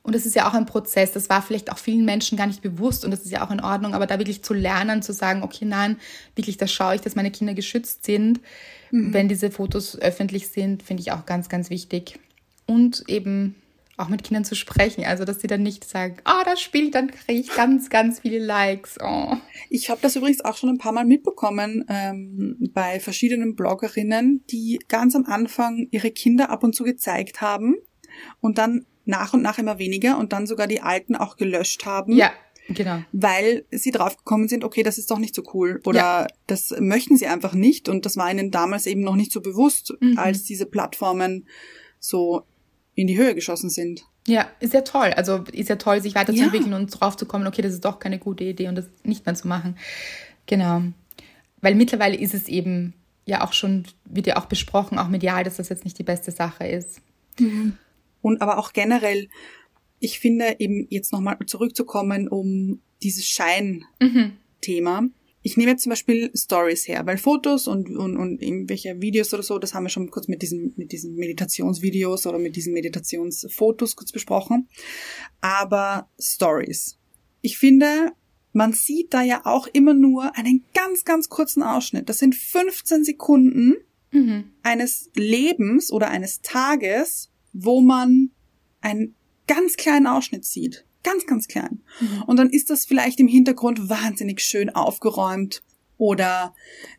[0.05, 1.13] Und das ist ja auch ein Prozess.
[1.13, 3.59] Das war vielleicht auch vielen Menschen gar nicht bewusst und das ist ja auch in
[3.59, 3.95] Ordnung.
[3.95, 5.97] Aber da wirklich zu lernen, zu sagen, okay, nein,
[6.35, 8.39] wirklich, da schaue ich, dass meine Kinder geschützt sind,
[8.91, 9.13] mhm.
[9.13, 12.19] wenn diese Fotos öffentlich sind, finde ich auch ganz, ganz wichtig.
[12.67, 13.55] Und eben
[13.97, 15.05] auch mit Kindern zu sprechen.
[15.05, 18.19] Also, dass sie dann nicht sagen, ah, oh, das spielt, dann kriege ich ganz, ganz
[18.19, 18.99] viele Likes.
[19.01, 19.37] Oh.
[19.71, 24.79] Ich habe das übrigens auch schon ein paar Mal mitbekommen ähm, bei verschiedenen Bloggerinnen, die
[24.87, 27.77] ganz am Anfang ihre Kinder ab und zu gezeigt haben
[28.39, 32.15] und dann nach und nach immer weniger und dann sogar die alten auch gelöscht haben.
[32.15, 32.31] Ja.
[32.67, 33.03] Genau.
[33.11, 36.27] Weil sie draufgekommen sind, okay, das ist doch nicht so cool oder ja.
[36.47, 39.93] das möchten sie einfach nicht und das war ihnen damals eben noch nicht so bewusst,
[39.99, 40.17] mhm.
[40.17, 41.47] als diese Plattformen
[41.99, 42.43] so
[42.95, 44.05] in die Höhe geschossen sind.
[44.27, 45.13] Ja, ist ja toll.
[45.15, 46.77] Also ist ja toll, sich weiterzuentwickeln ja.
[46.77, 49.77] und draufzukommen, okay, das ist doch keine gute Idee und das nicht mehr zu machen.
[50.47, 50.81] Genau.
[51.61, 52.95] Weil mittlerweile ist es eben
[53.25, 56.31] ja auch schon, wird ja auch besprochen, auch medial, dass das jetzt nicht die beste
[56.31, 57.01] Sache ist.
[57.39, 57.77] Mhm
[58.25, 59.29] und aber auch generell,
[59.99, 65.01] ich finde eben jetzt nochmal zurückzukommen um dieses Schein-Thema.
[65.01, 65.13] Mhm.
[65.43, 69.43] Ich nehme jetzt zum Beispiel Stories her, weil Fotos und, und, und irgendwelche Videos oder
[69.43, 73.95] so, das haben wir schon kurz mit diesen, mit diesen Meditationsvideos oder mit diesen Meditationsfotos
[73.95, 74.69] kurz besprochen.
[75.41, 76.97] Aber Stories.
[77.41, 78.13] Ich finde,
[78.53, 82.09] man sieht da ja auch immer nur einen ganz, ganz kurzen Ausschnitt.
[82.09, 83.75] Das sind 15 Sekunden
[84.09, 84.45] mhm.
[84.63, 88.31] eines Lebens oder eines Tages wo man
[88.81, 89.15] einen
[89.47, 90.85] ganz kleinen Ausschnitt sieht.
[91.03, 91.81] Ganz, ganz klein.
[91.99, 92.23] Mhm.
[92.23, 95.63] Und dann ist das vielleicht im Hintergrund wahnsinnig schön aufgeräumt
[95.97, 96.53] oder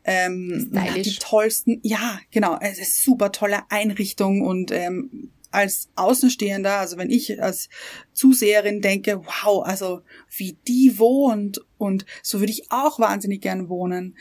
[0.04, 0.70] ähm,
[1.04, 7.10] die tollsten, ja, genau, es ist super tolle Einrichtung und ähm, als Außenstehender, also wenn
[7.10, 7.68] ich als
[8.12, 10.00] Zuseherin denke, wow, also
[10.34, 14.16] wie die wohnt und so würde ich auch wahnsinnig gern wohnen,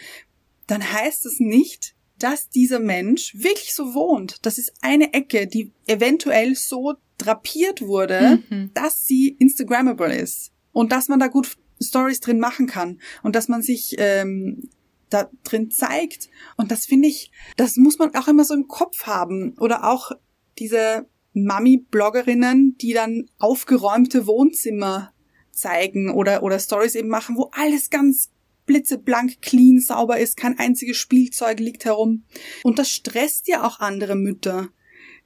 [0.67, 4.37] dann heißt es nicht, dass dieser Mensch wirklich so wohnt.
[4.45, 8.71] Das ist eine Ecke, die eventuell so drapiert wurde, mhm.
[8.73, 13.47] dass sie Instagrammable ist und dass man da gut Stories drin machen kann und dass
[13.47, 14.69] man sich ähm,
[15.09, 16.29] da drin zeigt.
[16.57, 20.11] Und das finde ich, das muss man auch immer so im Kopf haben oder auch
[20.57, 25.11] diese Mami-Bloggerinnen, die dann aufgeräumte Wohnzimmer
[25.51, 28.29] zeigen oder, oder Stories eben machen, wo alles ganz
[28.65, 32.23] blitzeblank, clean, sauber ist, kein einziges Spielzeug liegt herum.
[32.63, 34.69] Und das stresst ja auch andere Mütter,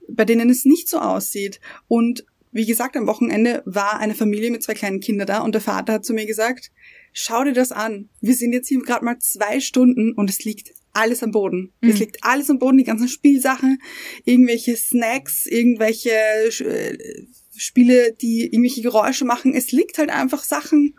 [0.08, 1.60] bei denen es nicht so aussieht.
[1.88, 5.62] Und wie gesagt, am Wochenende war eine Familie mit zwei kleinen Kindern da und der
[5.62, 6.72] Vater hat zu mir gesagt,
[7.14, 8.10] schau dir das an.
[8.22, 11.72] Wir sind jetzt hier gerade mal zwei Stunden und es liegt alles am Boden.
[11.82, 11.90] Mhm.
[11.90, 13.80] Es liegt alles am Boden, die ganzen Spielsachen,
[14.26, 16.98] irgendwelche Snacks, irgendwelche äh,
[17.56, 19.54] Spiele, die irgendwelche Geräusche machen.
[19.54, 20.96] Es liegt halt einfach Sachen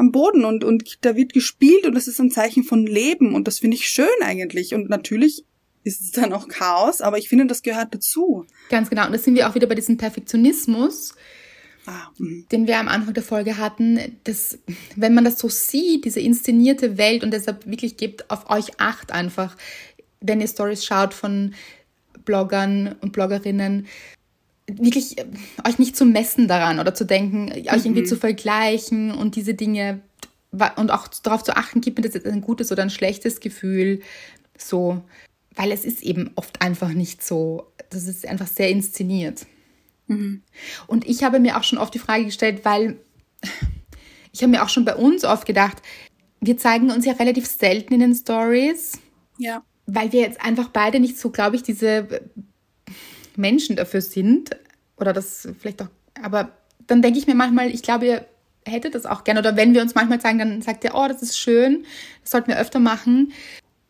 [0.00, 3.46] am Boden und, und da wird gespielt und das ist ein Zeichen von Leben und
[3.46, 4.74] das finde ich schön eigentlich.
[4.74, 5.44] Und natürlich
[5.84, 8.46] ist es dann auch Chaos, aber ich finde, das gehört dazu.
[8.70, 9.06] Ganz genau.
[9.06, 11.14] Und das sind wir auch wieder bei diesem Perfektionismus,
[11.86, 12.46] ah, mhm.
[12.50, 14.18] den wir am Anfang der Folge hatten.
[14.24, 14.58] Dass,
[14.96, 19.12] wenn man das so sieht, diese inszenierte Welt, und deshalb wirklich gebt auf euch Acht
[19.12, 19.56] einfach,
[20.20, 21.54] wenn ihr Stories schaut von
[22.24, 23.86] Bloggern und Bloggerinnen,
[24.66, 25.26] wirklich äh,
[25.66, 27.52] euch nicht zu messen daran oder zu denken, mhm.
[27.52, 28.06] euch irgendwie mhm.
[28.06, 30.00] zu vergleichen und diese Dinge
[30.76, 34.00] und auch darauf zu achten, gibt mir das jetzt ein gutes oder ein schlechtes Gefühl.
[34.58, 35.02] So,
[35.54, 37.72] weil es ist eben oft einfach nicht so.
[37.90, 39.46] Das ist einfach sehr inszeniert.
[40.06, 40.42] Mhm.
[40.86, 42.98] Und ich habe mir auch schon oft die Frage gestellt, weil
[44.32, 45.78] ich habe mir auch schon bei uns oft gedacht,
[46.40, 48.98] wir zeigen uns ja relativ selten in den Stories.
[49.38, 49.62] Ja.
[49.86, 52.22] Weil wir jetzt einfach beide nicht so, glaube ich, diese
[53.40, 54.50] Menschen dafür sind.
[54.96, 55.88] Oder das vielleicht auch,
[56.22, 56.50] aber
[56.86, 58.26] dann denke ich mir manchmal, ich glaube, ihr
[58.66, 59.40] hättet das auch gerne.
[59.40, 61.84] Oder wenn wir uns manchmal zeigen, dann sagt ihr, oh, das ist schön,
[62.22, 63.32] das sollten wir öfter machen.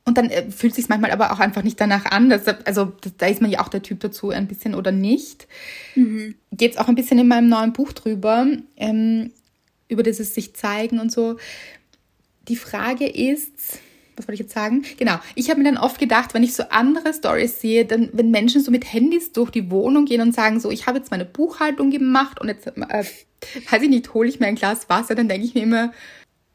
[0.04, 2.30] Und dann äh, fühlt sich manchmal aber auch einfach nicht danach an.
[2.30, 5.46] Dass, also da ist man ja auch der Typ dazu, ein bisschen oder nicht.
[5.94, 6.34] Mhm.
[6.52, 8.46] Geht es auch ein bisschen in meinem neuen Buch drüber,
[8.76, 9.32] ähm,
[9.88, 11.36] über dieses sich zeigen und so.
[12.48, 13.80] Die Frage ist,
[14.20, 14.84] was wollte ich jetzt sagen?
[14.98, 18.30] Genau, ich habe mir dann oft gedacht, wenn ich so andere Stories sehe, dann wenn
[18.30, 21.24] Menschen so mit Handys durch die Wohnung gehen und sagen so, ich habe jetzt meine
[21.24, 23.04] Buchhaltung gemacht und jetzt, äh,
[23.70, 25.92] weiß ich nicht, hole ich mir ein Glas Wasser, dann denke ich mir immer,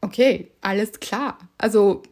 [0.00, 1.38] okay, alles klar.
[1.58, 2.02] Also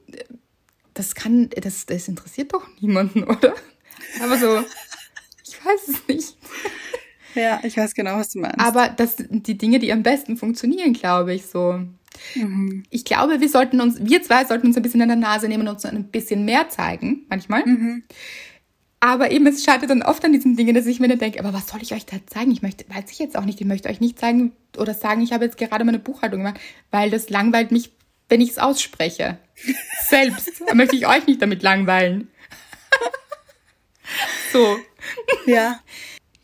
[0.94, 3.54] das kann, das, das interessiert doch niemanden, oder?
[4.22, 4.64] Aber so,
[5.44, 6.36] ich weiß es nicht.
[7.34, 8.60] Ja, ich weiß genau, was du meinst.
[8.60, 11.80] Aber das sind die Dinge, die am besten funktionieren, glaube ich, so.
[12.34, 12.84] Mhm.
[12.90, 15.66] Ich glaube, wir sollten uns, wir zwei sollten uns ein bisschen an der Nase nehmen
[15.66, 17.64] und uns ein bisschen mehr zeigen, manchmal.
[17.64, 18.04] Mhm.
[19.00, 21.52] Aber eben, es scheitert dann oft an diesen Dingen, dass ich mir dann denke, aber
[21.52, 22.50] was soll ich euch da zeigen?
[22.52, 25.32] Ich möchte, weiß ich jetzt auch nicht, ich möchte euch nicht zeigen oder sagen, ich
[25.32, 26.60] habe jetzt gerade meine Buchhaltung gemacht,
[26.90, 27.90] weil das langweilt mich
[28.28, 29.38] wenn ich es ausspreche.
[30.08, 30.62] Selbst.
[30.66, 32.28] Da möchte ich euch nicht damit langweilen.
[34.52, 34.78] so.
[35.46, 35.80] Ja.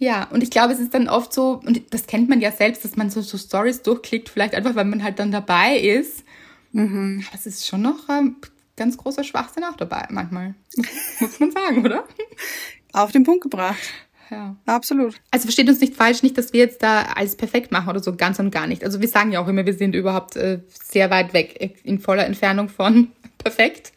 [0.00, 2.86] Ja, und ich glaube, es ist dann oft so, und das kennt man ja selbst,
[2.86, 6.24] dass man so, so Stories durchklickt, vielleicht einfach, weil man halt dann dabei ist.
[6.72, 7.22] Mhm.
[7.34, 8.36] Es ist schon noch ähm,
[8.78, 10.54] ganz großer Schwachsinn auch dabei, manchmal.
[11.20, 12.04] Muss man sagen, oder?
[12.94, 13.78] Auf den Punkt gebracht.
[14.30, 14.56] Ja.
[14.64, 15.16] Absolut.
[15.30, 18.16] Also versteht uns nicht falsch, nicht, dass wir jetzt da alles perfekt machen oder so,
[18.16, 18.82] ganz und gar nicht.
[18.82, 22.24] Also wir sagen ja auch immer, wir sind überhaupt äh, sehr weit weg, in voller
[22.24, 23.92] Entfernung von perfekt.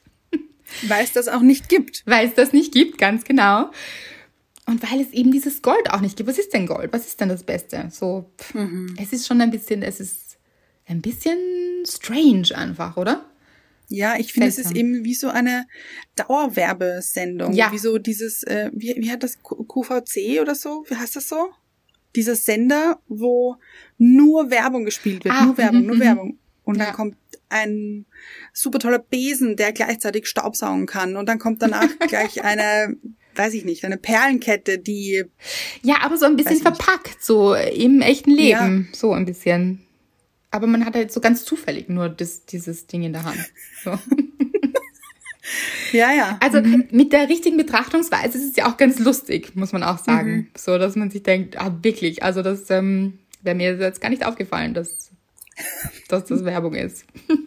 [0.87, 2.03] Weil es das auch nicht gibt.
[2.05, 3.69] Weil es das nicht gibt, ganz genau.
[4.65, 6.29] Und weil es eben dieses Gold auch nicht gibt.
[6.29, 6.93] Was ist denn Gold?
[6.93, 7.89] Was ist denn das Beste?
[7.91, 8.95] So, mhm.
[8.99, 10.37] es ist schon ein bisschen, es ist
[10.85, 11.37] ein bisschen
[11.85, 13.25] strange einfach, oder?
[13.89, 15.67] Ja, ich finde, es ist eben wie so eine
[16.15, 17.53] Dauerwerbesendung.
[17.53, 17.71] Ja.
[17.71, 20.85] Wie so dieses, äh, wie, wie hat das QVC oder so?
[20.87, 21.49] Wie heißt das so?
[22.15, 23.57] Dieser Sender, wo
[23.97, 25.35] nur Werbung gespielt wird.
[25.35, 26.39] Ah, nur Werbung, nur mhm, Werbung.
[26.63, 27.17] Und dann kommt
[27.49, 28.05] ein
[28.53, 31.15] super toller Besen, der gleichzeitig Staubsaugen kann.
[31.15, 32.95] Und dann kommt danach gleich eine,
[33.35, 35.23] weiß ich nicht, eine Perlenkette, die.
[35.81, 38.89] Ja, aber so ein bisschen verpackt, so im echten Leben.
[38.91, 38.97] Ja.
[38.97, 39.83] So ein bisschen
[40.53, 43.39] aber man hat halt so ganz zufällig nur das, dieses Ding in der Hand.
[43.83, 43.89] So.
[45.97, 46.37] ja, ja.
[46.41, 46.87] Also mhm.
[46.91, 50.31] mit der richtigen Betrachtungsweise ist es ja auch ganz lustig, muss man auch sagen.
[50.31, 50.47] Mhm.
[50.55, 54.27] So, dass man sich denkt, ah, wirklich, also das ähm, wäre mir jetzt gar nicht
[54.27, 55.09] aufgefallen, dass,
[56.07, 57.05] dass das Werbung ist.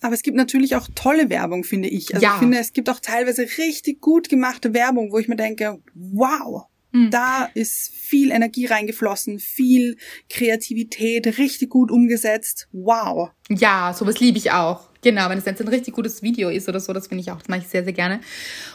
[0.00, 2.14] Aber es gibt natürlich auch tolle Werbung, finde ich.
[2.14, 2.34] Also ja.
[2.34, 6.66] ich finde, es gibt auch teilweise richtig gut gemachte Werbung, wo ich mir denke, wow,
[6.92, 7.10] Mhm.
[7.10, 9.96] Da ist viel Energie reingeflossen, viel
[10.28, 12.68] Kreativität, richtig gut umgesetzt.
[12.72, 13.30] Wow.
[13.48, 14.89] Ja, sowas liebe ich auch.
[15.02, 17.38] Genau, wenn es jetzt ein richtig gutes Video ist oder so, das finde ich auch,
[17.38, 18.20] das mache ich sehr, sehr gerne.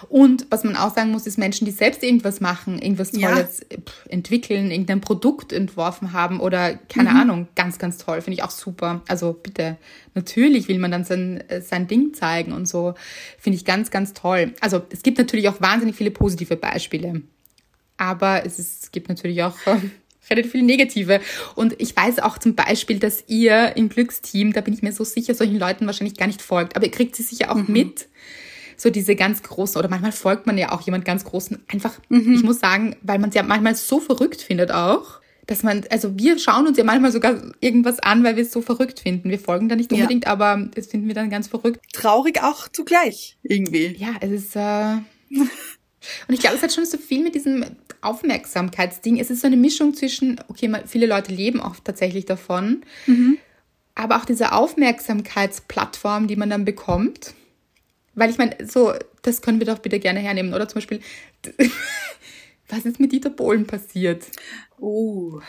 [0.09, 3.77] Und was man auch sagen muss, ist Menschen, die selbst irgendwas machen, irgendwas Tolles ja.
[4.09, 7.17] entwickeln, irgendein Produkt entworfen haben oder keine mhm.
[7.17, 9.01] Ahnung, ganz, ganz toll, finde ich auch super.
[9.07, 9.77] Also bitte,
[10.15, 12.95] natürlich will man dann sein, sein Ding zeigen und so,
[13.37, 14.53] finde ich ganz, ganz toll.
[14.61, 17.21] Also es gibt natürlich auch wahnsinnig viele positive Beispiele.
[17.97, 19.79] Aber es, ist, es gibt natürlich auch äh,
[20.29, 21.19] relativ viele negative.
[21.55, 25.03] Und ich weiß auch zum Beispiel, dass ihr im Glücksteam, da bin ich mir so
[25.03, 26.75] sicher, solchen Leuten wahrscheinlich gar nicht folgt.
[26.75, 27.65] Aber ihr kriegt sie sicher auch mhm.
[27.73, 28.07] mit.
[28.77, 32.43] so diese ganz großen, oder manchmal folgt man ja auch jemand ganz großen, einfach, ich
[32.43, 36.37] muss sagen, weil man es ja manchmal so verrückt findet auch, dass man, also wir
[36.39, 39.29] schauen uns ja manchmal sogar irgendwas an, weil wir es so verrückt finden.
[39.29, 39.99] Wir folgen da nicht Ja.
[39.99, 41.79] unbedingt, aber das finden wir dann ganz verrückt.
[41.93, 43.95] Traurig auch zugleich, irgendwie.
[43.97, 44.59] Ja, es ist, äh,
[45.29, 47.63] und ich glaube, es hat schon so viel mit diesem
[48.05, 49.19] Aufmerksamkeitsding.
[49.19, 52.81] Es ist so eine Mischung zwischen, okay, viele Leute leben auch tatsächlich davon,
[53.95, 57.33] aber auch diese Aufmerksamkeitsplattform, die man dann bekommt.
[58.13, 58.93] Weil ich meine, so,
[59.23, 60.53] das können wir doch bitte gerne hernehmen.
[60.53, 61.01] Oder zum Beispiel,
[62.69, 64.23] was ist mit Dieter Bohlen passiert?
[64.79, 65.41] Oh.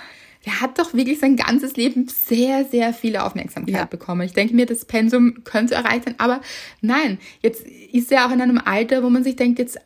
[0.44, 3.84] Der hat doch wirklich sein ganzes Leben sehr, sehr viel Aufmerksamkeit Ja.
[3.84, 4.22] bekommen.
[4.22, 6.40] Ich denke mir, das Pensum könnte erreicht sein, aber
[6.80, 9.78] nein, jetzt ist er auch in einem Alter, wo man sich denkt, jetzt,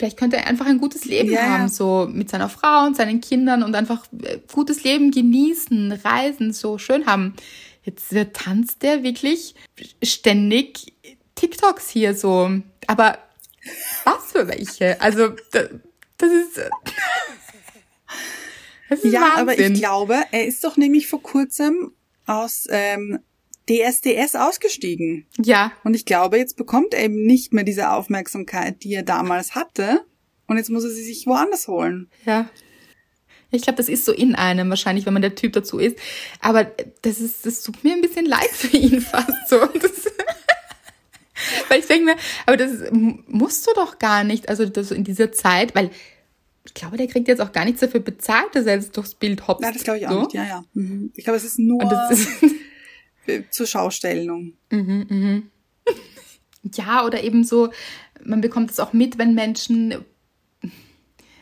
[0.00, 1.48] vielleicht könnte er einfach ein gutes Leben Ja, ja.
[1.58, 6.52] haben, so mit seiner Frau und seinen Kindern und einfach äh, gutes Leben genießen, reisen,
[6.54, 7.34] so schön haben.
[7.84, 9.54] Jetzt tanzt der wirklich
[10.02, 10.94] ständig
[11.34, 12.50] TikToks hier so.
[12.86, 13.18] Aber
[14.04, 14.98] was für welche?
[15.02, 15.68] Also, da-
[16.18, 16.56] das ist.
[16.58, 16.70] äh,
[18.88, 19.38] Das ist Ja, Wahnsinn.
[19.38, 21.92] aber ich glaube, er ist doch nämlich vor kurzem
[22.26, 23.20] aus ähm,
[23.68, 25.26] DSDS ausgestiegen.
[25.42, 29.54] Ja, Und ich glaube, jetzt bekommt er eben nicht mehr diese Aufmerksamkeit, die er damals
[29.54, 30.04] hatte.
[30.46, 32.08] Und jetzt muss er sie sich woanders holen.
[32.24, 32.48] ja.
[33.52, 35.96] Ich glaube, das ist so in einem wahrscheinlich, wenn man der Typ dazu ist.
[36.38, 36.70] Aber
[37.02, 39.58] das ist, das tut mir ein bisschen leid für ihn fast so.
[39.66, 39.90] Das,
[41.68, 45.32] weil ich denke mir, aber das musst du doch gar nicht, also das in dieser
[45.32, 45.90] Zeit, weil
[46.64, 49.48] ich glaube, der kriegt jetzt auch gar nichts dafür bezahlt, dass er jetzt durchs Bild
[49.48, 49.64] hopst.
[49.64, 50.20] Ja, das glaube ich auch so.
[50.20, 50.34] nicht.
[50.34, 50.64] Ja, ja.
[50.74, 51.10] Mhm.
[51.16, 52.28] Ich glaube, es ist nur Und das ist,
[53.50, 54.54] zur Schaustellung.
[56.74, 57.70] Ja, oder eben so,
[58.22, 59.94] man bekommt es auch mit, wenn Menschen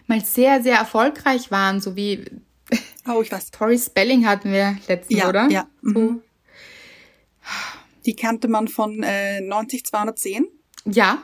[0.07, 2.25] mal sehr, sehr erfolgreich waren, so wie
[3.09, 3.51] Oh, ich weiß.
[3.51, 5.49] Tori Spelling hatten wir letztens, Ja, oder?
[5.51, 5.67] ja.
[5.81, 6.23] Mhm.
[8.07, 10.47] Die kannte man von äh, 90210.
[10.85, 11.23] Ja,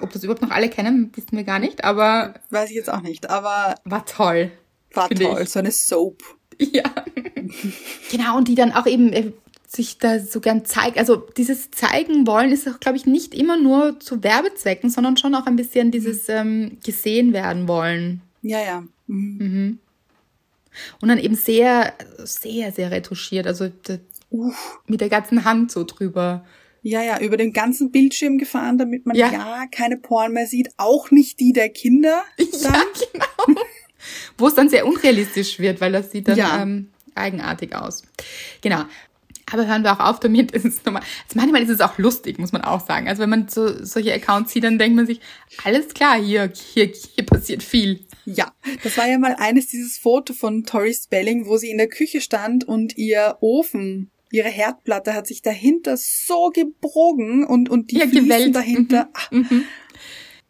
[0.00, 3.02] ob das überhaupt noch alle kennen, wissen wir gar nicht, aber Weiß ich jetzt auch
[3.02, 4.50] nicht, aber war toll.
[4.92, 5.42] war toll.
[5.42, 5.50] ich.
[5.50, 6.20] So eine Soap.
[6.58, 6.84] Ja.
[8.10, 9.30] genau, und die dann auch eben äh,
[9.66, 10.98] sich da so gern zeigt.
[10.98, 15.34] Also dieses Zeigen wollen ist auch, glaube ich, nicht immer nur zu Werbezwecken, sondern schon
[15.34, 18.20] auch ein bisschen dieses ähm, gesehen werden wollen.
[18.42, 18.84] Ja, ja.
[19.08, 19.78] Mhm.
[21.00, 23.46] Und dann eben sehr, sehr, sehr retuschiert.
[23.46, 23.98] Also da-
[24.30, 24.80] Uff.
[24.86, 26.44] mit der ganzen Hand so drüber.
[26.82, 29.64] Ja, ja, über den ganzen Bildschirm gefahren, damit man ja, Ja.
[29.72, 30.68] keine Porn mehr sieht.
[30.76, 32.22] Auch nicht die der Kinder.
[32.38, 32.82] Ja, Dann.
[33.12, 33.60] genau.
[34.38, 36.62] Wo es dann sehr unrealistisch wird, weil das sieht dann Ja.
[36.62, 38.02] ähm, eigenartig aus.
[38.60, 38.84] Genau.
[39.52, 40.52] Aber hören wir auch auf damit.
[40.54, 41.02] Es ist normal.
[41.28, 43.08] Also manchmal ist es auch lustig, muss man auch sagen.
[43.08, 45.20] Also wenn man so solche Accounts sieht, dann denkt man sich,
[45.64, 48.00] alles klar, hier, hier, hier passiert viel.
[48.24, 51.88] Ja, das war ja mal eines dieses Foto von Tori Spelling, wo sie in der
[51.88, 57.98] Küche stand und ihr Ofen, ihre Herdplatte hat sich dahinter so gebrogen und, und die
[57.98, 58.56] Ja, Fliesen gewellt.
[58.56, 59.08] dahinter.
[59.14, 59.30] Ah.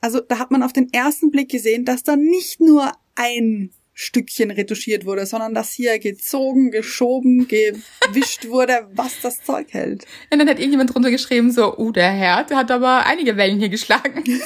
[0.01, 4.51] Also da hat man auf den ersten Blick gesehen, dass da nicht nur ein Stückchen
[4.51, 10.05] retuschiert wurde, sondern dass hier gezogen, geschoben, gewischt wurde, was das Zeug hält.
[10.31, 13.59] Und dann hat irgendjemand drunter geschrieben, so, uh, der Herr, der hat aber einige Wellen
[13.59, 14.23] hier geschlagen.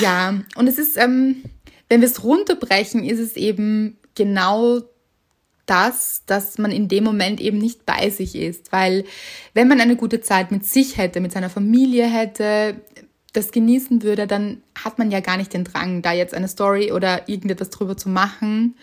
[0.00, 1.42] ja, und es ist, ähm,
[1.90, 4.80] wenn wir es runterbrechen, ist es eben genau
[5.66, 8.72] das, dass man in dem Moment eben nicht bei sich ist.
[8.72, 9.04] Weil
[9.52, 12.80] wenn man eine gute Zeit mit sich hätte, mit seiner Familie hätte,
[13.36, 16.92] das genießen würde, dann hat man ja gar nicht den Drang, da jetzt eine Story
[16.92, 18.74] oder irgendetwas drüber zu machen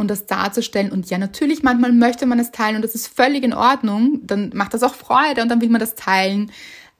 [0.00, 0.90] und das darzustellen.
[0.90, 4.20] Und ja, natürlich, manchmal möchte man es teilen und das ist völlig in Ordnung.
[4.24, 6.50] Dann macht das auch Freude und dann will man das teilen.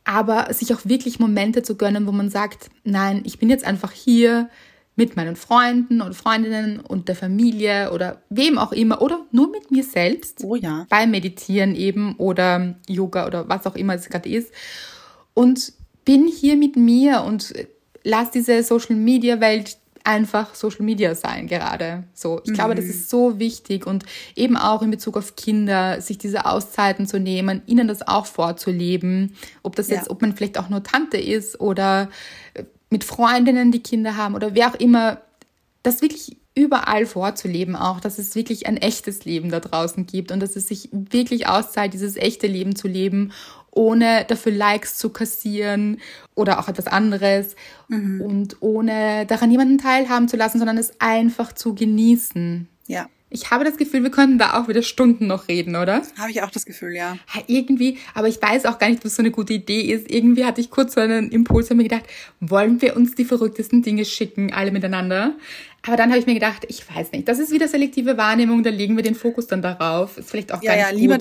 [0.04, 3.92] Aber sich auch wirklich Momente zu gönnen, wo man sagt, nein, ich bin jetzt einfach
[3.92, 4.50] hier
[4.96, 9.70] mit meinen Freunden und Freundinnen und der Familie oder wem auch immer oder nur mit
[9.70, 10.86] mir selbst Oh ja.
[10.90, 14.52] beim Meditieren eben oder Yoga oder was auch immer es gerade ist.
[15.32, 15.72] Und
[16.10, 17.54] bin hier mit mir und
[18.02, 22.02] lass diese Social Media Welt einfach Social Media sein gerade.
[22.14, 24.04] So, ich glaube, das ist so wichtig und
[24.34, 29.36] eben auch in Bezug auf Kinder, sich diese Auszeiten zu nehmen, ihnen das auch vorzuleben,
[29.62, 29.98] ob das Ja.
[29.98, 32.10] jetzt, ob man vielleicht auch nur Tante ist oder
[32.54, 35.20] äh, mit Freundinnen, die Kinder haben oder wer auch immer,
[35.84, 40.40] das wirklich überall vorzuleben auch, dass es wirklich ein echtes Leben da draußen gibt und
[40.40, 43.32] dass es sich wirklich auszahlt, dieses echte Leben zu leben,
[43.72, 46.00] ohne dafür Likes zu kassieren
[46.34, 47.56] oder auch etwas anderes
[47.88, 52.68] und ohne daran jemanden teilhaben zu lassen, sondern es einfach zu genießen.
[52.86, 53.08] Ja.
[53.32, 56.02] Ich habe das Gefühl, wir könnten da auch wieder Stunden noch reden, oder?
[56.18, 57.16] Habe ich auch das Gefühl, ja.
[57.32, 60.10] Ja, irgendwie, aber ich weiß auch gar nicht, was so eine gute Idee ist.
[60.10, 62.06] Irgendwie hatte ich kurz so einen Impuls und mir gedacht,
[62.40, 65.34] wollen wir uns die verrücktesten Dinge schicken, alle miteinander?
[65.86, 67.28] Aber dann habe ich mir gedacht, ich weiß nicht.
[67.28, 70.18] Das ist wieder selektive Wahrnehmung, da legen wir den Fokus dann darauf.
[70.18, 71.18] Ist vielleicht auch Ja, gar ja, nicht lieber,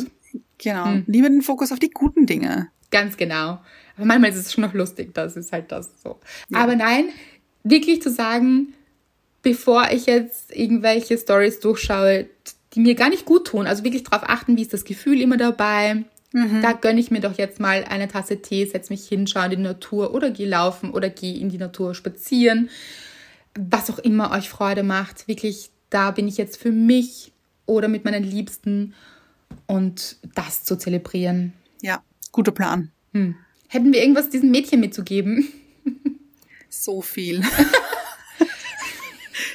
[0.60, 2.70] genau, lieber den Fokus auf die guten Dinge.
[2.91, 3.60] Ganz genau.
[3.95, 6.20] Aber manchmal ist es schon noch lustig, das ist halt das so.
[6.49, 6.60] Ja.
[6.60, 7.10] Aber nein,
[7.64, 8.74] wirklich zu sagen,
[9.41, 12.28] bevor ich jetzt irgendwelche Stories durchschaue,
[12.74, 15.38] die mir gar nicht gut tun, also wirklich darauf achten, wie ist das Gefühl immer
[15.38, 16.03] dabei.
[16.32, 16.62] Mhm.
[16.62, 19.51] Da gönne ich mir doch jetzt mal eine Tasse Tee, setz mich hin, schaue in
[19.51, 22.70] die Natur oder geh laufen oder geh in die Natur spazieren.
[23.57, 25.28] Was auch immer euch Freude macht.
[25.28, 27.32] Wirklich, da bin ich jetzt für mich
[27.66, 28.93] oder mit meinen Liebsten
[29.68, 31.54] und das zu zelebrieren.
[31.82, 32.91] Ja, guter Plan.
[33.14, 33.36] Hm.
[33.68, 35.47] Hätten wir irgendwas diesem Mädchen mitzugeben?
[36.72, 37.41] So viel.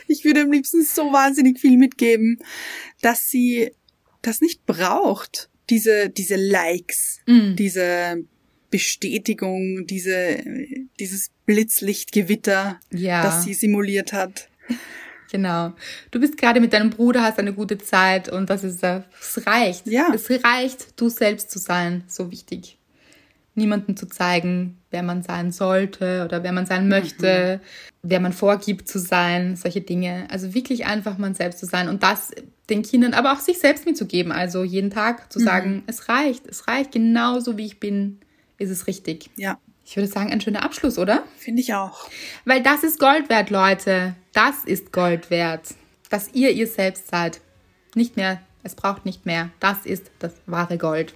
[0.08, 2.40] ich würde am liebsten so wahnsinnig viel mitgeben,
[3.00, 3.70] dass sie
[4.20, 5.48] das nicht braucht.
[5.70, 7.54] Diese, diese Likes, mm.
[7.54, 8.24] diese
[8.68, 10.42] Bestätigung, diese,
[10.98, 13.22] dieses Blitzlichtgewitter, ja.
[13.22, 14.50] das sie simuliert hat.
[15.34, 15.72] Genau.
[16.12, 19.84] Du bist gerade mit deinem Bruder, hast eine gute Zeit und das ist, es reicht.
[19.84, 20.12] Ja.
[20.14, 22.04] Es reicht, du selbst zu sein.
[22.06, 22.78] So wichtig
[23.54, 27.98] niemandem zu zeigen, wer man sein sollte oder wer man sein möchte, mhm.
[28.02, 30.26] wer man vorgibt zu sein, solche Dinge.
[30.30, 32.32] Also wirklich einfach man selbst zu sein und das
[32.70, 34.32] den Kindern, aber auch sich selbst mitzugeben.
[34.32, 35.44] Also jeden Tag zu mhm.
[35.44, 38.20] sagen, es reicht, es reicht, genauso wie ich bin,
[38.58, 39.30] ist es richtig.
[39.36, 39.58] Ja.
[39.84, 41.24] Ich würde sagen, ein schöner Abschluss, oder?
[41.36, 42.08] Finde ich auch.
[42.44, 44.14] Weil das ist Gold wert, Leute.
[44.32, 45.74] Das ist Gold wert.
[46.08, 47.40] Dass ihr ihr selbst seid.
[47.94, 49.50] Nicht mehr, es braucht nicht mehr.
[49.60, 51.14] Das ist das wahre Gold.